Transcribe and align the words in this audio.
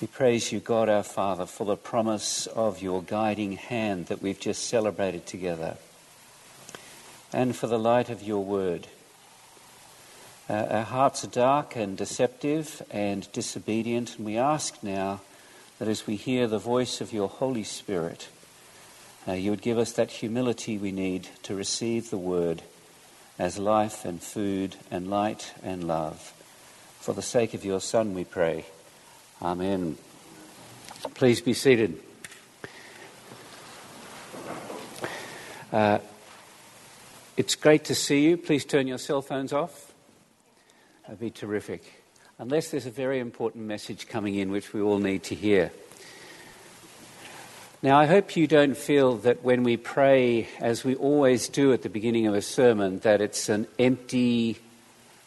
We 0.00 0.08
praise 0.08 0.50
you, 0.50 0.58
God 0.58 0.88
our 0.88 1.04
Father, 1.04 1.46
for 1.46 1.64
the 1.64 1.76
promise 1.76 2.48
of 2.48 2.82
your 2.82 3.00
guiding 3.00 3.52
hand 3.52 4.06
that 4.06 4.20
we've 4.20 4.40
just 4.40 4.66
celebrated 4.66 5.24
together, 5.24 5.76
and 7.32 7.54
for 7.54 7.68
the 7.68 7.78
light 7.78 8.10
of 8.10 8.20
your 8.20 8.44
word. 8.44 8.88
Uh, 10.50 10.54
our 10.68 10.82
hearts 10.82 11.22
are 11.22 11.28
dark 11.28 11.76
and 11.76 11.96
deceptive 11.96 12.82
and 12.90 13.30
disobedient, 13.32 14.16
and 14.16 14.26
we 14.26 14.36
ask 14.36 14.82
now 14.82 15.20
that 15.78 15.86
as 15.86 16.08
we 16.08 16.16
hear 16.16 16.48
the 16.48 16.58
voice 16.58 17.00
of 17.00 17.12
your 17.12 17.28
Holy 17.28 17.64
Spirit, 17.64 18.28
uh, 19.28 19.32
you 19.32 19.52
would 19.52 19.62
give 19.62 19.78
us 19.78 19.92
that 19.92 20.10
humility 20.10 20.76
we 20.76 20.90
need 20.90 21.28
to 21.44 21.54
receive 21.54 22.10
the 22.10 22.18
word 22.18 22.62
as 23.38 23.58
life 23.60 24.04
and 24.04 24.20
food 24.20 24.74
and 24.90 25.08
light 25.08 25.54
and 25.62 25.86
love. 25.86 26.34
For 26.98 27.14
the 27.14 27.22
sake 27.22 27.54
of 27.54 27.64
your 27.64 27.80
Son, 27.80 28.12
we 28.12 28.24
pray. 28.24 28.66
Amen. 29.44 29.98
Please 31.12 31.42
be 31.42 31.52
seated. 31.52 32.00
Uh, 35.70 35.98
it's 37.36 37.54
great 37.54 37.84
to 37.84 37.94
see 37.94 38.24
you. 38.24 38.38
Please 38.38 38.64
turn 38.64 38.86
your 38.86 38.96
cell 38.96 39.20
phones 39.20 39.52
off. 39.52 39.92
That'd 41.02 41.20
be 41.20 41.28
terrific. 41.28 42.04
Unless 42.38 42.70
there's 42.70 42.86
a 42.86 42.90
very 42.90 43.18
important 43.18 43.66
message 43.66 44.08
coming 44.08 44.36
in 44.36 44.50
which 44.50 44.72
we 44.72 44.80
all 44.80 44.98
need 44.98 45.24
to 45.24 45.34
hear. 45.34 45.70
Now, 47.82 47.98
I 47.98 48.06
hope 48.06 48.38
you 48.38 48.46
don't 48.46 48.78
feel 48.78 49.16
that 49.18 49.44
when 49.44 49.62
we 49.62 49.76
pray, 49.76 50.48
as 50.58 50.84
we 50.84 50.94
always 50.94 51.50
do 51.50 51.74
at 51.74 51.82
the 51.82 51.90
beginning 51.90 52.26
of 52.26 52.34
a 52.34 52.40
sermon, 52.40 53.00
that 53.00 53.20
it's 53.20 53.50
an 53.50 53.66
empty, 53.78 54.56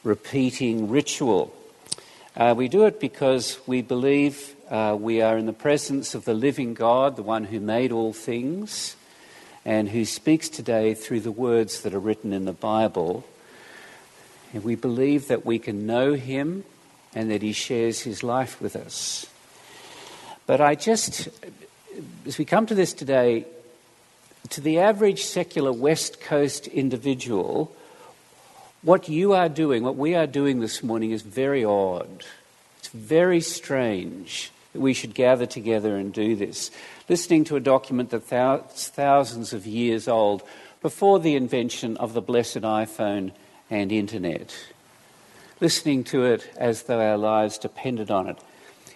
repeating 0.04 0.90
ritual. 0.90 1.54
Uh, 2.38 2.54
we 2.55 2.68
do 2.68 2.86
it 2.86 3.00
because 3.00 3.58
we 3.66 3.82
believe 3.82 4.55
uh, 4.70 4.96
we 5.00 5.23
are 5.23 5.40
in 5.40 5.48
the 5.48 5.54
presence 5.54 6.14
of 6.14 6.23
the 6.23 6.36
living 6.36 6.76
God, 6.76 7.16
the 7.16 7.23
one 7.23 7.46
who 7.46 7.60
made 7.60 7.91
all 7.91 8.13
things, 8.13 8.96
and 9.66 9.90
who 9.90 10.05
speaks 10.05 10.48
today 10.48 10.94
through 10.94 11.21
the 11.21 11.32
words 11.32 11.82
that 11.82 11.96
are 11.96 11.99
written 11.99 12.34
in 12.34 12.46
the 12.46 12.54
Bible. 12.54 13.26
And 14.54 14.63
we 14.63 14.76
believe 14.76 15.29
that 15.29 15.48
we 15.48 15.57
can 15.57 15.88
know 15.88 16.13
him 16.13 16.63
and 17.16 17.32
that 17.32 17.41
he 17.41 17.54
shares 17.54 18.02
his 18.02 18.21
life 18.21 18.62
with 18.62 18.76
us. 18.76 19.26
But 20.46 20.62
I 20.62 20.76
just, 20.76 21.29
as 22.27 22.38
we 22.38 22.46
come 22.46 22.68
to 22.68 22.76
this 22.76 22.94
today, 22.94 23.48
to 24.49 24.62
the 24.62 24.77
average 24.77 25.24
secular 25.24 25.74
West 25.74 26.22
Coast 26.22 26.68
individual, 26.68 27.76
what 28.81 29.09
you 29.09 29.33
are 29.33 29.49
doing, 29.49 29.83
what 29.83 29.95
we 29.95 30.15
are 30.15 30.27
doing 30.27 30.59
this 30.59 30.83
morning, 30.83 31.11
is 31.11 31.21
very 31.21 31.65
odd. 31.65 32.25
It's 32.79 32.89
very 32.89 33.41
strange 33.41 34.51
that 34.73 34.79
we 34.79 34.93
should 34.93 35.13
gather 35.13 35.45
together 35.45 35.95
and 35.95 36.13
do 36.13 36.35
this. 36.35 36.71
Listening 37.09 37.43
to 37.45 37.55
a 37.55 37.61
document 37.61 38.11
that's 38.11 38.87
thousands 38.89 39.53
of 39.53 39.65
years 39.65 40.07
old, 40.07 40.43
before 40.81 41.20
the 41.20 41.35
invention 41.35 41.98
of 41.98 42.13
the 42.13 42.21
blessed 42.21 42.61
iPhone 42.61 43.31
and 43.70 43.91
internet. 43.91 44.55
Listening 45.59 46.03
to 46.05 46.23
it 46.25 46.48
as 46.55 46.83
though 46.83 47.01
our 47.01 47.17
lives 47.17 47.57
depended 47.57 48.11
on 48.11 48.27
it. 48.27 48.37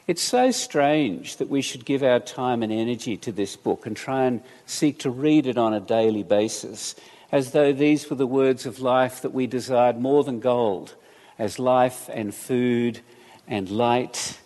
It's 0.07 0.21
so 0.21 0.51
strange 0.51 1.37
that 1.37 1.49
we 1.49 1.61
should 1.61 1.85
give 1.85 2.03
our 2.03 2.19
time 2.19 2.63
and 2.63 2.71
energy 2.71 3.17
to 3.17 3.31
this 3.31 3.55
book 3.55 3.85
and 3.85 3.95
try 3.95 4.25
and 4.25 4.41
seek 4.65 4.99
to 4.99 5.09
read 5.09 5.47
it 5.47 5.57
on 5.57 5.73
a 5.73 5.79
daily 5.79 6.23
basis 6.23 6.95
as 7.31 7.51
though 7.51 7.71
these 7.71 8.09
were 8.09 8.15
the 8.15 8.27
words 8.27 8.65
of 8.65 8.79
life 8.79 9.21
that 9.21 9.33
we 9.33 9.47
desired 9.47 9.97
more 9.97 10.23
than 10.23 10.39
gold, 10.39 10.95
as 11.39 11.57
life 11.57 12.09
and 12.13 12.35
food 12.35 12.99
and 13.47 13.69
light. 13.69 14.39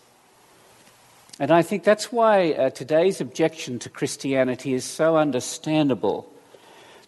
And 1.38 1.50
I 1.50 1.62
think 1.62 1.82
that's 1.82 2.12
why 2.12 2.52
uh, 2.52 2.70
today's 2.70 3.20
objection 3.20 3.78
to 3.80 3.90
Christianity 3.90 4.72
is 4.72 4.84
so 4.84 5.16
understandable. 5.16 6.32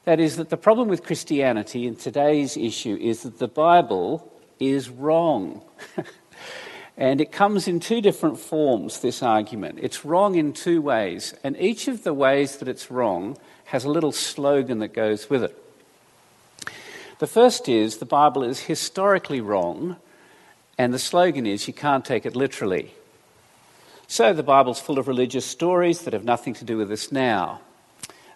That 0.05 0.21
is, 0.21 0.37
that 0.37 0.51
the 0.51 0.57
problem 0.57 0.89
with 0.89 1.05
Christianity 1.05 1.87
in 1.87 1.95
today's 1.95 2.57
issue 2.57 2.99
is 3.01 3.23
that 3.23 3.39
the 3.39 3.49
Bible 3.49 4.33
is 4.59 4.91
wrong. 4.91 5.63
and 6.97 7.21
it 7.21 7.31
comes 7.31 7.69
in 7.69 7.79
two 7.79 8.01
different 8.01 8.39
forms, 8.39 9.01
this 9.01 9.23
argument. 9.23 9.79
It's 9.81 10.05
wrong 10.05 10.35
in 10.35 10.53
two 10.53 10.83
ways, 10.83 11.35
and 11.45 11.57
each 11.59 11.87
of 11.89 12.03
the 12.03 12.15
ways 12.15 12.57
that 12.57 12.69
it's 12.69 12.91
wrong 12.91 13.39
has 13.67 13.85
a 13.85 13.91
little 13.91 14.13
slogan 14.13 14.81
that 14.81 14.93
goes 14.93 15.31
with 15.31 15.45
it. 15.45 15.68
The 17.19 17.27
first 17.27 17.69
is 17.69 17.97
the 17.97 18.07
Bible 18.07 18.45
is 18.45 18.61
historically 18.61 19.41
wrong, 19.41 19.97
and 20.79 20.95
the 20.95 21.01
slogan 21.01 21.47
is 21.47 21.67
you 21.67 21.75
can't 21.75 22.05
take 22.05 22.25
it 22.25 22.37
literally. 22.37 22.95
So 24.07 24.33
the 24.33 24.45
Bible's 24.45 24.79
full 24.79 25.01
of 25.01 25.09
religious 25.09 25.45
stories 25.45 26.03
that 26.03 26.13
have 26.13 26.25
nothing 26.25 26.55
to 26.55 26.65
do 26.65 26.77
with 26.77 26.93
us 26.93 27.11
now. 27.11 27.61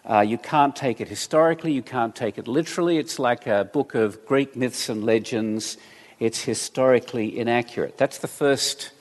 Uh, 0.03 0.19
you 0.19 0.37
can't 0.37 0.75
take 0.75 0.99
it 0.99 1.07
historically, 1.07 1.71
you 1.71 1.81
can't 1.81 2.13
take 2.13 2.37
it 2.37 2.45
literally. 2.45 2.97
It's 2.97 3.19
like 3.19 3.47
a 3.47 3.63
book 3.63 3.95
of 3.95 4.25
Greek 4.25 4.53
myths 4.57 4.89
and 4.89 5.05
legends. 5.05 5.77
It's 6.19 6.41
historically 6.41 7.39
inaccurate. 7.39 7.97
That's 7.97 8.17
the 8.17 8.27
first 8.27 8.91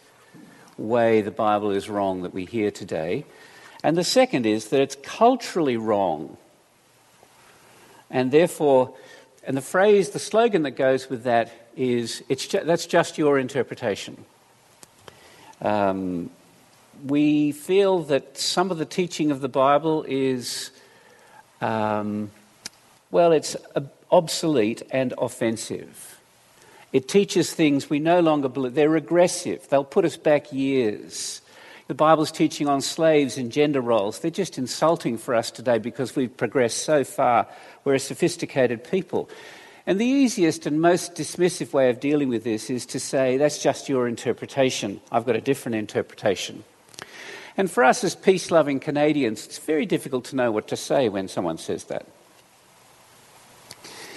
way 0.78 1.22
the 1.22 1.32
Bible 1.32 1.72
is 1.72 1.88
wrong 1.88 2.22
that 2.22 2.32
we 2.32 2.44
hear 2.44 2.70
today. 2.70 3.26
And 3.82 3.96
the 3.96 4.04
second 4.04 4.46
is 4.46 4.68
that 4.68 4.80
it's 4.80 4.96
culturally 5.02 5.76
wrong. 5.76 6.36
And 8.08 8.30
therefore, 8.30 8.94
and 9.44 9.56
the 9.56 9.62
phrase, 9.62 10.10
the 10.10 10.18
slogan 10.18 10.62
that 10.62 10.72
goes 10.72 11.10
with 11.10 11.24
that 11.24 11.50
is, 11.76 12.22
it's 12.28 12.46
ju- 12.46 12.62
that's 12.64 12.86
just 12.86 13.18
your 13.18 13.38
interpretation. 13.38 14.24
Um, 15.60 16.30
we 17.06 17.52
feel 17.52 18.00
that 18.04 18.38
some 18.38 18.70
of 18.70 18.78
the 18.78 18.84
teaching 18.84 19.30
of 19.30 19.40
the 19.40 19.48
Bible 19.48 20.04
is, 20.06 20.70
um, 21.60 22.30
well, 23.10 23.32
it's 23.32 23.56
obsolete 24.10 24.82
and 24.90 25.12
offensive. 25.18 26.20
It 26.92 27.08
teaches 27.08 27.52
things 27.52 27.90
we 27.90 27.98
no 27.98 28.20
longer 28.20 28.48
believe. 28.48 28.74
They're 28.74 28.88
regressive. 28.88 29.68
They'll 29.68 29.84
put 29.84 30.04
us 30.04 30.16
back 30.16 30.52
years. 30.52 31.41
The 31.92 31.96
Bible's 31.96 32.32
teaching 32.32 32.68
on 32.68 32.80
slaves 32.80 33.36
and 33.36 33.52
gender 33.52 33.82
roles. 33.82 34.20
They're 34.20 34.30
just 34.30 34.56
insulting 34.56 35.18
for 35.18 35.34
us 35.34 35.50
today 35.50 35.76
because 35.76 36.16
we've 36.16 36.34
progressed 36.34 36.78
so 36.84 37.04
far 37.04 37.46
we're 37.84 37.96
a 37.96 37.98
sophisticated 37.98 38.82
people. 38.82 39.28
And 39.86 40.00
the 40.00 40.06
easiest 40.06 40.64
and 40.64 40.80
most 40.80 41.16
dismissive 41.16 41.74
way 41.74 41.90
of 41.90 42.00
dealing 42.00 42.30
with 42.30 42.44
this 42.44 42.70
is 42.70 42.86
to 42.86 42.98
say, 42.98 43.36
that's 43.36 43.62
just 43.62 43.90
your 43.90 44.08
interpretation. 44.08 45.02
I've 45.10 45.26
got 45.26 45.36
a 45.36 45.40
different 45.42 45.76
interpretation. 45.76 46.64
And 47.58 47.70
for 47.70 47.84
us 47.84 48.02
as 48.04 48.14
peace 48.14 48.50
loving 48.50 48.80
Canadians, 48.80 49.44
it's 49.44 49.58
very 49.58 49.84
difficult 49.84 50.24
to 50.24 50.36
know 50.36 50.50
what 50.50 50.68
to 50.68 50.78
say 50.78 51.10
when 51.10 51.28
someone 51.28 51.58
says 51.58 51.84
that. 51.84 52.06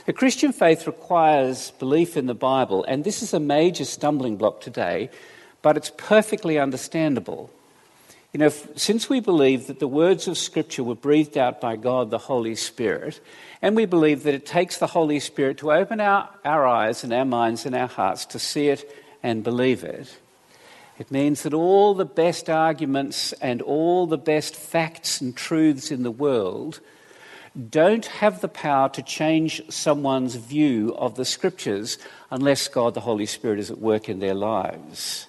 The 0.06 0.14
Christian 0.14 0.53
faith 0.53 0.88
requires 0.88 1.72
belief 1.72 2.16
in 2.16 2.28
the 2.28 2.34
Bible, 2.34 2.85
and 2.85 3.03
this 3.03 3.22
is 3.22 3.34
a 3.34 3.40
major 3.41 3.84
stumbling 3.84 4.38
block 4.38 4.62
today, 4.62 5.09
but 5.62 5.75
it's 5.75 5.91
perfectly 5.97 6.58
understandable. 6.58 7.50
You 8.35 8.40
know, 8.40 8.50
since 8.50 9.09
we 9.09 9.22
believe 9.22 9.68
that 9.68 9.79
the 9.79 9.88
words 9.88 10.28
of 10.28 10.38
Scripture 10.38 10.84
were 10.84 10.94
breathed 10.94 11.38
out 11.38 11.62
by 11.62 11.78
God 11.78 12.09
the 12.09 12.18
Holy 12.18 12.56
Spirit, 12.56 13.22
and 13.62 13.78
we 13.78 13.85
believe 13.85 14.23
that 14.23 14.34
it 14.34 14.46
takes 14.46 14.78
the 14.78 14.88
Holy 14.88 15.22
Spirit 15.22 15.59
to 15.59 15.72
open 15.72 16.01
our, 16.01 16.29
our 16.44 16.68
eyes 16.68 17.06
and 17.06 17.13
our 17.13 17.23
minds 17.23 17.66
and 17.66 17.73
our 17.73 17.88
hearts 17.88 18.25
to 18.25 18.38
see 18.38 18.68
it 18.68 18.94
and 19.23 19.41
believe 19.41 19.85
it, 19.85 20.19
it 21.00 21.09
means 21.12 21.44
that 21.44 21.53
all 21.53 21.94
the 21.94 22.03
best 22.03 22.50
arguments 22.50 23.31
and 23.40 23.62
all 23.62 24.06
the 24.06 24.18
best 24.18 24.53
facts 24.53 25.22
and 25.22 25.34
truths 25.34 25.90
in 25.90 26.03
the 26.03 26.12
world 26.12 26.81
don't 27.69 28.07
have 28.07 28.41
the 28.41 28.50
power 28.50 28.90
to 28.90 29.02
change 29.02 29.62
someone's 29.69 30.35
view 30.35 30.94
of 30.97 31.16
the 31.16 31.23
Scriptures 31.23 31.97
unless 32.29 32.67
God 32.67 32.96
the 32.96 33.00
Holy 33.00 33.28
Spirit 33.28 33.59
is 33.59 33.72
at 33.72 33.79
work 33.79 34.09
in 34.09 34.19
their 34.19 34.35
lives. 34.35 35.28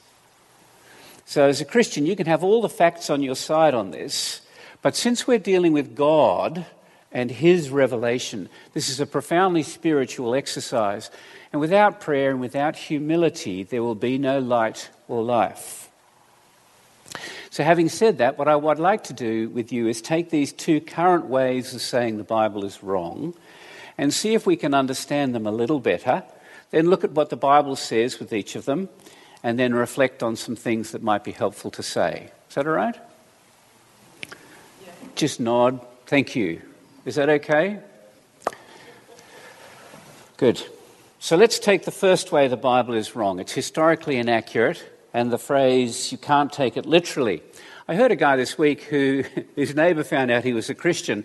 So, 1.29 1.49
as 1.49 1.61
a 1.61 1.65
Christian, 1.65 2.07
you 2.07 2.15
can 2.15 2.27
have 2.27 2.45
all 2.45 2.63
the 2.63 2.69
facts 2.69 3.11
on 3.11 3.21
your 3.21 3.35
side 3.35 3.75
on 3.75 3.91
this, 3.91 4.43
but 4.81 4.95
since 4.95 5.27
we're 5.27 5.41
dealing 5.41 5.73
with 5.73 5.97
God 5.97 6.65
and 7.11 7.33
His 7.33 7.69
revelation, 7.69 8.49
this 8.75 8.89
is 8.89 9.01
a 9.01 9.07
profoundly 9.07 9.65
spiritual 9.65 10.37
exercise. 10.37 11.11
And 11.53 11.61
without 11.61 12.01
prayer 12.01 12.31
and 12.31 12.41
without 12.41 12.77
humility, 12.77 13.65
there 13.65 13.83
will 13.83 13.97
be 13.97 14.19
no 14.19 14.39
light 14.39 14.89
or 15.09 15.25
life. 15.25 15.91
So, 17.51 17.65
having 17.65 17.89
said 17.89 18.19
that, 18.19 18.39
what 18.39 18.47
I 18.47 18.55
would 18.55 18.79
like 18.79 19.03
to 19.05 19.13
do 19.13 19.49
with 19.49 19.73
you 19.73 19.89
is 19.89 20.01
take 20.01 20.31
these 20.31 20.53
two 20.53 20.81
current 20.81 21.27
ways 21.27 21.75
of 21.75 21.81
saying 21.81 22.19
the 22.19 22.23
Bible 22.25 22.65
is 22.65 22.85
wrong 22.85 23.35
and 23.99 24.15
see 24.15 24.35
if 24.35 24.47
we 24.47 24.55
can 24.55 24.75
understand 24.75 25.35
them 25.35 25.49
a 25.49 25.51
little 25.51 25.81
better. 25.81 26.23
Then 26.71 26.89
look 26.89 27.03
at 27.03 27.13
what 27.13 27.31
the 27.31 27.37
Bible 27.37 27.75
says 27.75 28.21
with 28.21 28.33
each 28.33 28.55
of 28.55 28.65
them 28.65 28.91
and 29.47 29.61
then 29.61 29.73
reflect 29.73 30.25
on 30.25 30.35
some 30.35 30.57
things 30.57 30.91
that 30.91 31.05
might 31.05 31.23
be 31.23 31.31
helpful 31.31 31.71
to 31.71 31.81
say. 31.81 32.33
Is 32.49 32.57
that 32.57 32.67
all 32.67 32.73
right? 32.73 32.97
Yeah. 34.85 34.91
Just 35.15 35.39
nod. 35.39 35.81
Thank 36.07 36.35
you. 36.35 36.61
Is 37.05 37.15
that 37.15 37.29
okay? 37.29 37.79
Good. 40.37 40.61
So 41.21 41.37
let's 41.37 41.61
take 41.61 41.85
the 41.85 41.93
first 41.93 42.33
way 42.33 42.49
the 42.49 42.57
Bible 42.57 42.95
is 42.95 43.15
wrong. 43.15 43.39
It's 43.39 43.53
historically 43.53 44.17
inaccurate. 44.17 44.83
and 45.15 45.31
the 45.31 45.39
phrase, 45.39 46.11
you 46.11 46.19
can't 46.19 46.53
take 46.53 46.77
it 46.77 46.85
literally. 46.85 47.41
I 47.87 47.95
heard 47.95 48.11
a 48.11 48.17
guy 48.17 48.35
this 48.35 48.59
week 48.59 48.83
who 48.83 49.23
his 49.55 49.77
neighbour 49.77 50.03
found 50.03 50.33
out 50.33 50.43
he 50.43 50.55
was 50.55 50.71
a 50.71 50.75
Christian. 50.75 51.25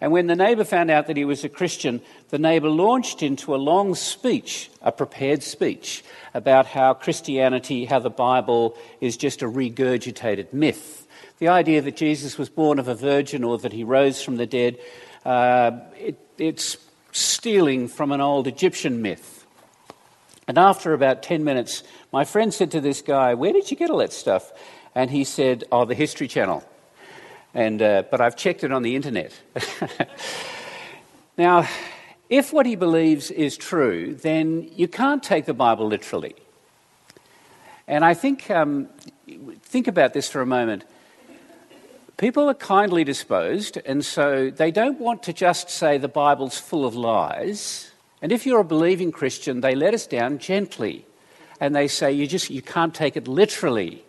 And 0.00 0.12
when 0.12 0.28
the 0.28 0.36
neighbour 0.36 0.64
found 0.64 0.90
out 0.90 1.08
that 1.08 1.16
he 1.16 1.24
was 1.24 1.42
a 1.42 1.48
Christian, 1.48 2.00
the 2.28 2.38
neighbour 2.38 2.68
launched 2.68 3.22
into 3.22 3.54
a 3.54 3.56
long 3.56 3.96
speech, 3.96 4.70
a 4.80 4.92
prepared 4.92 5.42
speech, 5.42 6.04
about 6.34 6.66
how 6.66 6.94
Christianity, 6.94 7.84
how 7.84 7.98
the 7.98 8.10
Bible 8.10 8.76
is 9.00 9.16
just 9.16 9.42
a 9.42 9.46
regurgitated 9.46 10.52
myth. 10.52 11.06
The 11.38 11.48
idea 11.48 11.82
that 11.82 11.96
Jesus 11.96 12.38
was 12.38 12.48
born 12.48 12.78
of 12.78 12.86
a 12.86 12.94
virgin 12.94 13.42
or 13.42 13.58
that 13.58 13.72
he 13.72 13.82
rose 13.82 14.22
from 14.22 14.36
the 14.36 14.46
dead, 14.46 14.78
uh, 15.24 15.72
it, 15.96 16.16
it's 16.38 16.76
stealing 17.10 17.88
from 17.88 18.12
an 18.12 18.20
old 18.20 18.46
Egyptian 18.46 19.02
myth. 19.02 19.46
And 20.46 20.58
after 20.58 20.94
about 20.94 21.22
10 21.22 21.44
minutes, 21.44 21.82
my 22.12 22.24
friend 22.24 22.54
said 22.54 22.70
to 22.70 22.80
this 22.80 23.02
guy, 23.02 23.34
Where 23.34 23.52
did 23.52 23.70
you 23.70 23.76
get 23.76 23.90
all 23.90 23.98
that 23.98 24.12
stuff? 24.12 24.52
And 24.94 25.10
he 25.10 25.24
said, 25.24 25.64
Oh, 25.70 25.84
the 25.84 25.94
History 25.94 26.28
Channel. 26.28 26.64
And, 27.54 27.80
uh, 27.80 28.02
but 28.10 28.20
I've 28.20 28.36
checked 28.36 28.64
it 28.64 28.72
on 28.72 28.82
the 28.82 28.94
internet. 28.94 29.32
now, 31.38 31.66
if 32.28 32.52
what 32.52 32.66
he 32.66 32.76
believes 32.76 33.30
is 33.30 33.56
true, 33.56 34.14
then 34.14 34.68
you 34.74 34.86
can't 34.86 35.22
take 35.22 35.46
the 35.46 35.54
Bible 35.54 35.86
literally. 35.86 36.34
And 37.86 38.04
I 38.04 38.12
think, 38.12 38.50
um, 38.50 38.88
think 39.62 39.88
about 39.88 40.12
this 40.12 40.28
for 40.28 40.42
a 40.42 40.46
moment. 40.46 40.84
People 42.18 42.50
are 42.50 42.54
kindly 42.54 43.04
disposed, 43.04 43.78
and 43.86 44.04
so 44.04 44.50
they 44.50 44.70
don't 44.70 44.98
want 44.98 45.22
to 45.22 45.32
just 45.32 45.70
say 45.70 45.98
the 45.98 46.08
Bible's 46.08 46.58
full 46.58 46.84
of 46.84 46.94
lies. 46.94 47.92
And 48.20 48.32
if 48.32 48.44
you're 48.44 48.60
a 48.60 48.64
believing 48.64 49.12
Christian, 49.12 49.60
they 49.60 49.74
let 49.74 49.94
us 49.94 50.06
down 50.06 50.38
gently. 50.38 51.06
And 51.60 51.74
they 51.74 51.88
say 51.88 52.12
you 52.12 52.26
just 52.26 52.50
you 52.50 52.60
can't 52.60 52.94
take 52.94 53.16
it 53.16 53.28
literally. 53.28 54.04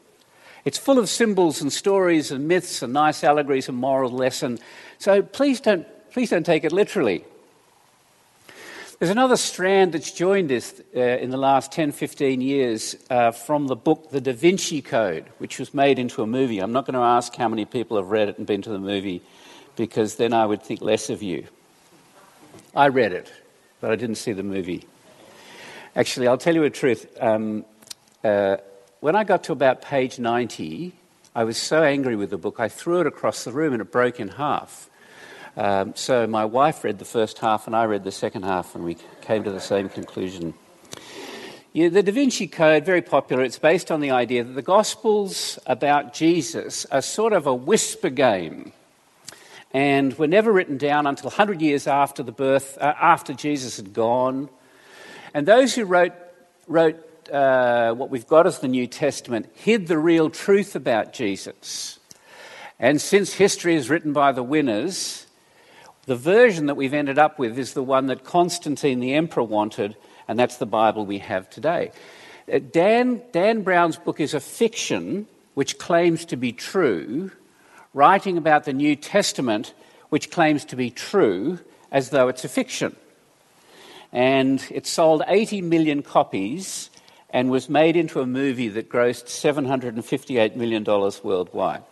It's 0.66 0.78
full 0.78 1.00
of 1.00 1.10
symbols 1.10 1.62
and 1.62 1.72
stories 1.72 2.32
and 2.32 2.48
myths 2.48 2.82
and 2.82 2.94
nice 2.94 3.24
allegories 3.24 3.70
and 3.70 3.78
moral 3.78 4.12
lesson. 4.12 4.60
So 4.98 5.22
please 5.22 5.62
don't, 5.62 5.88
please 6.12 6.30
don't 6.30 6.46
take 6.46 6.64
it 6.64 6.72
literally. 6.72 7.24
There's 9.00 9.12
another 9.12 9.38
strand 9.38 9.94
that's 9.94 10.12
joined 10.12 10.52
us 10.52 10.74
uh, 10.94 11.00
in 11.00 11.30
the 11.30 11.38
last 11.38 11.72
10, 11.72 11.94
15 11.94 12.42
years 12.42 12.98
uh, 13.10 13.32
from 13.32 13.68
the 13.68 13.76
book 13.78 14.12
The 14.12 14.20
Da 14.20 14.34
Vinci 14.34 14.82
Code, 14.82 15.26
which 15.38 15.58
was 15.58 15.74
made 15.74 16.00
into 16.00 16.22
a 16.22 16.28
movie. 16.28 16.60
I'm 16.60 16.74
not 16.74 16.86
going 16.86 16.96
to 16.96 17.00
ask 17.00 17.34
how 17.34 17.48
many 17.48 17.64
people 17.64 17.96
have 17.96 18.08
read 18.08 18.28
it 18.28 18.38
and 18.38 18.46
been 18.46 18.62
to 18.64 18.70
the 18.70 18.78
movie, 18.78 19.22
because 19.78 20.16
then 20.16 20.34
I 20.34 20.46
would 20.46 20.62
think 20.64 20.82
less 20.82 21.10
of 21.10 21.24
you. 21.24 21.48
I 22.76 22.90
read 22.90 23.14
it, 23.14 23.32
but 23.80 23.90
I 23.90 23.96
didn't 23.96 24.16
see 24.16 24.34
the 24.34 24.44
movie. 24.44 24.86
Actually, 25.96 26.28
I'll 26.28 26.38
tell 26.38 26.54
you 26.54 26.64
the 26.64 26.70
truth. 26.70 27.08
Um, 27.22 27.64
uh, 28.22 28.58
when 29.00 29.16
I 29.16 29.24
got 29.24 29.44
to 29.46 29.54
about 29.54 29.81
page 29.81 30.19
90, 30.19 30.94
I 31.34 31.44
was 31.46 31.57
so 31.57 31.84
angry 31.84 32.16
with 32.16 32.31
the 32.31 32.38
book, 32.38 32.60
I 32.60 32.68
threw 32.68 33.00
it 33.00 33.07
across 33.07 33.46
the 33.46 33.51
room 33.51 33.74
and 33.74 33.81
it 33.81 33.92
broke 33.92 34.19
in 34.19 34.28
half. 34.28 34.90
Um, 35.56 35.94
so 35.96 36.28
my 36.28 36.46
wife 36.46 36.84
read 36.84 37.00
the 37.00 37.06
first 37.06 37.40
half 37.40 37.66
and 37.66 37.75
I 37.75 37.86
read 37.86 38.04
the 38.04 38.12
second 38.12 38.44
half, 38.44 38.75
and 38.75 38.84
we 38.84 38.98
came 39.22 39.44
to 39.44 39.51
the 39.51 39.60
same 39.60 39.90
conclusion. 39.90 40.54
Yeah, 41.74 41.90
the 41.90 42.04
Da 42.04 42.12
Vinci 42.12 42.48
Code, 42.48 42.86
very 42.86 43.01
popular. 43.01 43.44
It's 43.44 43.60
based 43.60 43.92
on 43.92 44.01
the 44.01 44.12
idea 44.12 44.44
that 44.44 44.54
the 44.54 44.62
Gospels 44.62 45.60
about 45.66 46.13
Jesus 46.13 46.86
are 46.86 47.01
sort 47.01 47.34
of 47.34 47.48
a 47.48 47.54
whisper 47.54 48.10
game 48.10 48.74
and 49.72 50.18
were 50.18 50.28
never 50.28 50.51
written 50.51 50.78
down 50.78 51.07
until 51.07 51.30
100 51.30 51.62
years 51.62 51.88
after 51.88 52.24
the 52.24 52.31
birth, 52.31 52.78
uh, 52.81 52.94
after 53.00 53.34
Jesus 53.34 53.78
had 53.78 53.94
gone. 53.94 54.50
And 55.34 55.48
those 55.48 55.75
who 55.75 55.86
wrote, 55.86 56.13
wrote 56.68 57.09
uh, 57.31 57.94
what 57.94 58.10
we've 58.10 58.28
got 58.28 58.48
as 58.48 58.60
the 58.60 58.68
New 58.68 58.88
Testament 58.88 59.50
hid 59.54 59.88
the 59.88 59.98
real 59.98 60.30
truth 60.30 60.76
about 60.76 61.14
Jesus. 61.14 62.00
And 62.80 63.02
since 63.02 63.34
history 63.34 63.76
is 63.76 63.90
written 63.90 64.14
by 64.14 64.31
the 64.31 64.44
winners, 64.44 65.28
the 66.06 66.16
version 66.16 66.68
that 66.68 66.76
we've 66.76 66.94
ended 66.94 67.20
up 67.20 67.38
with 67.38 67.60
is 67.60 67.74
the 67.74 67.84
one 67.84 68.08
that 68.08 68.24
Constantine 68.24 69.00
the 69.00 69.14
emperor 69.14 69.44
wanted, 69.44 69.96
and 70.28 70.40
that's 70.40 70.58
the 70.58 70.66
Bible 70.66 71.06
we 71.06 71.20
have 71.20 71.50
today. 71.50 71.92
Uh, 72.52 72.60
Dan, 72.60 73.22
Dan 73.32 73.64
Brown's 73.64 73.98
book 73.98 74.20
is 74.20 74.34
a 74.34 74.40
fiction 74.40 75.28
which 75.54 75.78
claims 75.78 76.25
to 76.25 76.36
be 76.36 76.52
true, 76.52 77.32
writing 77.94 78.38
about 78.38 78.64
the 78.64 78.74
New 78.74 78.96
Testament 78.96 79.74
which 80.10 80.32
claims 80.32 80.66
to 80.66 80.75
be 80.75 80.90
true 80.90 81.60
as 81.92 82.10
though 82.10 82.28
it's 82.28 82.44
a 82.44 82.50
fiction. 82.50 82.96
And 84.12 84.66
it 84.72 84.88
sold 84.88 85.24
80 85.28 85.62
million 85.62 86.02
copies 86.02 86.88
and 87.31 87.50
was 87.50 87.70
made 87.70 87.96
into 87.96 88.22
a 88.22 88.26
movie 88.26 88.70
that 88.70 88.90
grossed 88.90 89.26
$758 89.26 90.56
million 90.56 90.84
worldwide. 90.84 91.84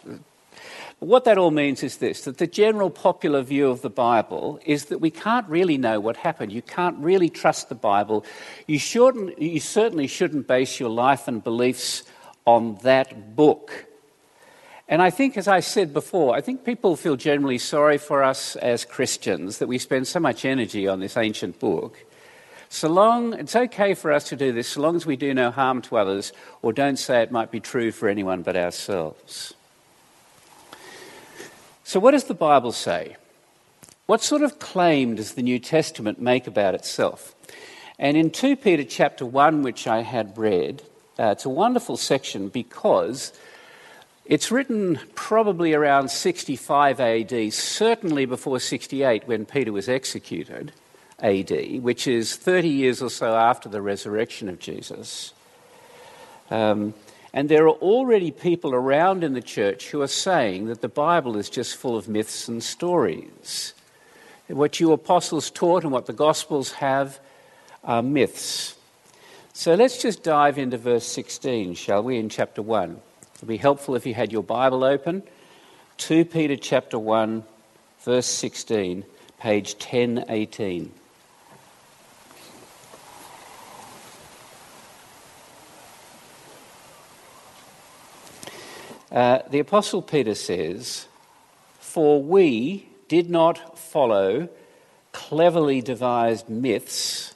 What 0.99 1.25
that 1.25 1.37
all 1.37 1.51
means 1.51 1.83
is 1.83 1.97
this 1.97 2.23
that 2.23 2.39
the 2.39 2.47
general 2.47 2.89
popular 2.89 3.43
view 3.43 3.69
of 3.69 3.83
the 3.83 3.89
Bible 3.89 4.59
is 4.65 4.85
that 4.85 4.97
we 4.97 5.11
can't 5.11 5.47
really 5.47 5.77
know 5.77 5.99
what 5.99 6.17
happened. 6.17 6.51
You 6.51 6.63
can't 6.63 6.97
really 6.97 7.29
trust 7.29 7.69
the 7.69 7.75
Bible. 7.75 8.25
You, 8.65 8.79
shouldn't, 8.79 9.39
you 9.39 9.59
certainly 9.59 10.07
shouldn't 10.07 10.47
base 10.47 10.79
your 10.79 10.89
life 10.89 11.27
and 11.27 11.43
beliefs 11.43 12.03
on 12.45 12.79
that 12.81 13.35
book. 13.35 13.85
And 14.89 15.01
I 15.01 15.11
think, 15.11 15.37
as 15.37 15.47
I 15.47 15.59
said 15.59 15.93
before, 15.93 16.35
I 16.35 16.41
think 16.41 16.63
people 16.63 16.95
feel 16.95 17.17
generally 17.17 17.57
sorry 17.59 17.97
for 17.97 18.23
us 18.23 18.55
as 18.55 18.85
Christians 18.85 19.59
that 19.59 19.67
we 19.67 19.77
spend 19.77 20.07
so 20.07 20.19
much 20.19 20.45
energy 20.45 20.87
on 20.87 20.99
this 20.99 21.17
ancient 21.17 21.59
book. 21.59 22.05
So 22.69 22.89
long, 22.89 23.33
it's 23.33 23.55
okay 23.55 23.93
for 23.93 24.11
us 24.11 24.29
to 24.29 24.35
do 24.35 24.51
this 24.51 24.67
so 24.67 24.81
long 24.81 24.95
as 24.95 25.05
we 25.05 25.15
do 25.15 25.33
no 25.33 25.51
harm 25.51 25.81
to 25.83 25.97
others 25.97 26.33
or 26.61 26.73
don't 26.73 26.97
say 26.97 27.21
it 27.21 27.31
might 27.31 27.51
be 27.51 27.59
true 27.59 27.91
for 27.91 28.09
anyone 28.09 28.41
but 28.41 28.55
ourselves. 28.55 29.53
So, 31.83 31.99
what 31.99 32.11
does 32.11 32.25
the 32.25 32.33
Bible 32.33 32.73
say? 32.73 33.15
What 34.05 34.21
sort 34.21 34.41
of 34.41 34.59
claim 34.59 35.15
does 35.15 35.33
the 35.33 35.41
New 35.41 35.59
Testament 35.59 36.19
make 36.19 36.47
about 36.47 36.75
itself? 36.75 37.33
And 37.99 38.15
in 38.15 38.29
2 38.29 38.57
Peter 38.57 38.83
chapter 38.83 39.25
1, 39.25 39.63
which 39.63 39.87
I 39.87 40.01
had 40.01 40.37
read, 40.37 40.83
uh, 41.17 41.31
it's 41.31 41.45
a 41.45 41.49
wonderful 41.49 41.97
section 41.97 42.49
because 42.49 43.33
it's 44.25 44.51
written 44.51 44.99
probably 45.15 45.73
around 45.73 46.09
65 46.09 46.99
AD, 46.99 47.53
certainly 47.53 48.25
before 48.25 48.59
68 48.59 49.27
when 49.27 49.45
Peter 49.45 49.71
was 49.71 49.89
executed. 49.89 50.73
AD, 51.19 51.81
which 51.81 52.07
is 52.07 52.35
30 52.35 52.69
years 52.69 53.01
or 53.01 53.09
so 53.09 53.35
after 53.35 53.67
the 53.67 53.81
resurrection 53.81 54.49
of 54.49 54.59
Jesus. 54.59 55.33
Um, 56.51 56.93
and 57.33 57.49
there 57.49 57.65
are 57.65 57.75
already 57.75 58.31
people 58.31 58.73
around 58.73 59.23
in 59.23 59.33
the 59.33 59.41
church 59.41 59.89
who 59.89 60.01
are 60.01 60.07
saying 60.07 60.67
that 60.67 60.81
the 60.81 60.87
Bible 60.87 61.37
is 61.37 61.49
just 61.49 61.75
full 61.75 61.97
of 61.97 62.07
myths 62.07 62.47
and 62.47 62.63
stories. 62.63 63.73
What 64.47 64.79
you 64.79 64.91
apostles 64.91 65.51
taught 65.51 65.83
and 65.83 65.91
what 65.91 66.05
the 66.05 66.13
Gospels 66.13 66.71
have 66.73 67.19
are 67.83 68.01
myths. 68.01 68.75
So 69.53 69.73
let's 69.73 70.01
just 70.01 70.23
dive 70.23 70.57
into 70.57 70.77
verse 70.77 71.05
16, 71.05 71.73
shall 71.73 72.03
we, 72.03 72.17
in 72.17 72.29
chapter 72.29 72.61
1. 72.61 72.91
It 72.91 73.41
would 73.41 73.47
be 73.47 73.57
helpful 73.57 73.95
if 73.95 74.05
you 74.05 74.13
had 74.13 74.31
your 74.31 74.43
Bible 74.43 74.83
open. 74.83 75.23
2 75.97 76.25
Peter 76.25 76.55
chapter 76.55 76.97
1, 76.99 77.43
verse 78.03 78.27
16, 78.27 79.03
page 79.39 79.73
1018. 79.73 80.91
Uh, 89.17 89.41
the 89.49 89.57
Apostle 89.57 90.03
Peter 90.03 90.35
says, 90.35 91.07
For 91.79 92.21
we 92.21 92.87
did 93.07 93.31
not 93.31 93.79
follow 93.79 94.47
cleverly 95.11 95.81
devised 95.81 96.47
myths 96.47 97.33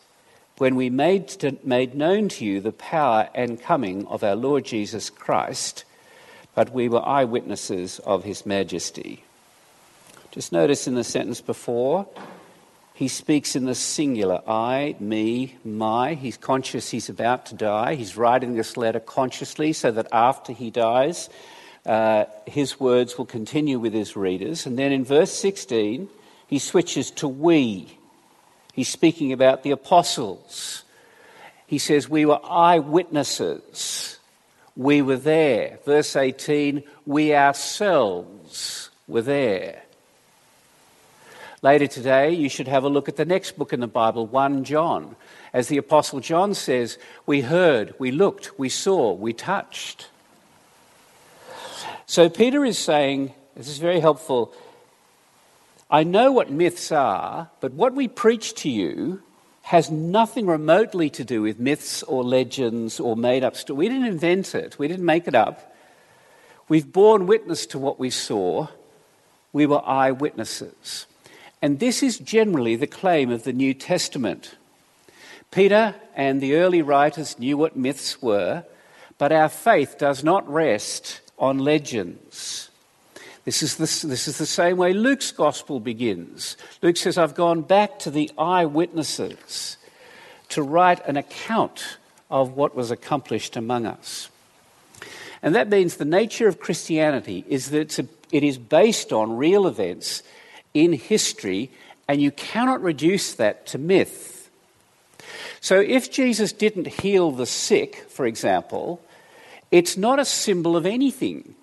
when 0.59 0.75
we 0.75 0.91
made, 0.91 1.27
to, 1.27 1.57
made 1.63 1.95
known 1.95 2.29
to 2.29 2.45
you 2.45 2.61
the 2.61 2.71
power 2.71 3.29
and 3.33 3.59
coming 3.59 4.05
of 4.05 4.23
our 4.23 4.35
Lord 4.35 4.63
Jesus 4.63 5.09
Christ, 5.09 5.83
but 6.53 6.71
we 6.71 6.87
were 6.87 7.03
eyewitnesses 7.03 7.97
of 7.97 8.25
his 8.25 8.45
majesty. 8.45 9.23
Just 10.29 10.51
notice 10.51 10.85
in 10.85 10.93
the 10.93 11.03
sentence 11.03 11.41
before, 11.41 12.07
he 12.93 13.07
speaks 13.07 13.55
in 13.55 13.65
the 13.65 13.73
singular 13.73 14.43
I, 14.47 14.95
me, 14.99 15.55
my. 15.65 16.13
He's 16.13 16.37
conscious 16.37 16.91
he's 16.91 17.09
about 17.09 17.47
to 17.47 17.55
die. 17.55 17.95
He's 17.95 18.15
writing 18.15 18.53
this 18.53 18.77
letter 18.77 18.99
consciously 18.99 19.73
so 19.73 19.89
that 19.89 20.05
after 20.11 20.53
he 20.53 20.69
dies, 20.69 21.27
uh, 21.85 22.25
his 22.45 22.79
words 22.79 23.17
will 23.17 23.25
continue 23.25 23.79
with 23.79 23.93
his 23.93 24.15
readers. 24.15 24.65
And 24.65 24.77
then 24.77 24.91
in 24.91 25.03
verse 25.03 25.33
16, 25.33 26.07
he 26.47 26.59
switches 26.59 27.11
to 27.11 27.27
we. 27.27 27.97
He's 28.73 28.89
speaking 28.89 29.33
about 29.33 29.63
the 29.63 29.71
apostles. 29.71 30.83
He 31.67 31.77
says, 31.77 32.07
We 32.07 32.25
were 32.25 32.39
eyewitnesses. 32.43 34.19
We 34.75 35.01
were 35.01 35.17
there. 35.17 35.79
Verse 35.85 36.15
18, 36.15 36.83
we 37.05 37.35
ourselves 37.35 38.89
were 39.07 39.21
there. 39.21 39.81
Later 41.61 41.87
today, 41.87 42.31
you 42.31 42.49
should 42.49 42.67
have 42.67 42.83
a 42.83 42.89
look 42.89 43.07
at 43.07 43.17
the 43.17 43.25
next 43.25 43.57
book 43.57 43.73
in 43.73 43.81
the 43.81 43.87
Bible, 43.87 44.25
1 44.25 44.63
John. 44.63 45.15
As 45.53 45.67
the 45.67 45.77
Apostle 45.77 46.19
John 46.19 46.53
says, 46.53 46.97
we 47.25 47.41
heard, 47.41 47.93
we 47.99 48.11
looked, 48.11 48.57
we 48.57 48.69
saw, 48.69 49.13
we 49.13 49.33
touched. 49.33 50.07
So 52.11 52.27
Peter 52.27 52.65
is 52.65 52.77
saying, 52.77 53.33
this 53.55 53.69
is 53.69 53.77
very 53.77 54.01
helpful. 54.01 54.53
I 55.89 56.03
know 56.03 56.33
what 56.33 56.51
myths 56.51 56.91
are, 56.91 57.49
but 57.61 57.71
what 57.71 57.93
we 57.95 58.09
preach 58.09 58.53
to 58.55 58.69
you 58.69 59.21
has 59.61 59.89
nothing 59.89 60.45
remotely 60.45 61.09
to 61.11 61.23
do 61.23 61.41
with 61.41 61.57
myths 61.57 62.03
or 62.03 62.21
legends 62.25 62.99
or 62.99 63.15
made 63.15 63.45
up 63.45 63.55
stories. 63.55 63.77
We 63.77 63.87
didn't 63.87 64.07
invent 64.07 64.53
it, 64.55 64.77
we 64.77 64.89
didn't 64.89 65.05
make 65.05 65.25
it 65.25 65.35
up. 65.35 65.73
We've 66.67 66.91
borne 66.91 67.27
witness 67.27 67.65
to 67.67 67.79
what 67.79 67.97
we 67.97 68.09
saw. 68.09 68.67
We 69.53 69.65
were 69.65 69.81
eyewitnesses. 69.87 71.05
And 71.61 71.79
this 71.79 72.03
is 72.03 72.17
generally 72.17 72.75
the 72.75 72.87
claim 72.87 73.31
of 73.31 73.45
the 73.45 73.53
New 73.53 73.73
Testament. 73.73 74.57
Peter 75.49 75.95
and 76.13 76.41
the 76.41 76.55
early 76.55 76.81
writers 76.81 77.39
knew 77.39 77.55
what 77.55 77.77
myths 77.77 78.21
were, 78.21 78.65
but 79.17 79.31
our 79.31 79.47
faith 79.47 79.97
does 79.97 80.25
not 80.25 80.45
rest 80.51 81.21
on 81.41 81.57
legends. 81.57 82.69
This 83.43 83.63
is, 83.63 83.75
the, 83.75 84.07
this 84.07 84.27
is 84.27 84.37
the 84.37 84.45
same 84.45 84.77
way 84.77 84.93
Luke's 84.93 85.31
gospel 85.31 85.79
begins. 85.79 86.55
Luke 86.83 86.95
says, 86.95 87.17
I've 87.17 87.33
gone 87.33 87.61
back 87.61 87.97
to 87.99 88.11
the 88.11 88.29
eyewitnesses 88.37 89.77
to 90.49 90.61
write 90.61 91.03
an 91.07 91.17
account 91.17 91.97
of 92.29 92.55
what 92.55 92.75
was 92.75 92.91
accomplished 92.91 93.57
among 93.57 93.87
us. 93.87 94.29
And 95.41 95.55
that 95.55 95.69
means 95.69 95.97
the 95.97 96.05
nature 96.05 96.47
of 96.47 96.59
Christianity 96.59 97.43
is 97.49 97.71
that 97.71 97.97
a, 97.97 98.07
it 98.31 98.43
is 98.43 98.59
based 98.59 99.11
on 99.11 99.37
real 99.37 99.65
events 99.65 100.21
in 100.75 100.93
history, 100.93 101.71
and 102.07 102.21
you 102.21 102.29
cannot 102.29 102.83
reduce 102.83 103.33
that 103.33 103.65
to 103.67 103.79
myth. 103.79 104.51
So 105.59 105.79
if 105.79 106.11
Jesus 106.11 106.53
didn't 106.53 106.87
heal 106.87 107.31
the 107.31 107.47
sick, 107.47 108.05
for 108.09 108.27
example, 108.27 109.01
it's 109.71 109.97
not 109.97 110.19
a 110.19 110.25
symbol 110.25 110.75
of 110.75 110.85
anything. 110.85 111.55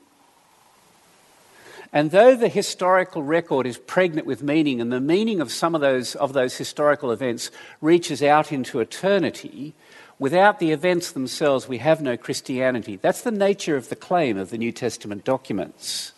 And 1.92 2.10
though 2.10 2.36
the 2.36 2.48
historical 2.48 3.22
record 3.22 3.66
is 3.66 3.78
pregnant 3.78 4.26
with 4.26 4.42
meaning, 4.42 4.80
and 4.80 4.92
the 4.92 5.00
meaning 5.00 5.40
of 5.40 5.50
some 5.50 5.74
of 5.74 5.80
those, 5.80 6.14
of 6.16 6.32
those 6.32 6.56
historical 6.56 7.10
events 7.12 7.50
reaches 7.80 8.22
out 8.22 8.52
into 8.52 8.80
eternity, 8.80 9.74
without 10.18 10.58
the 10.58 10.72
events 10.72 11.12
themselves, 11.12 11.66
we 11.66 11.78
have 11.78 12.02
no 12.02 12.16
Christianity. 12.16 12.96
That's 12.96 13.22
the 13.22 13.30
nature 13.30 13.76
of 13.76 13.88
the 13.88 13.96
claim 13.96 14.36
of 14.36 14.50
the 14.50 14.58
New 14.58 14.72
Testament 14.72 15.24
documents. 15.24 16.12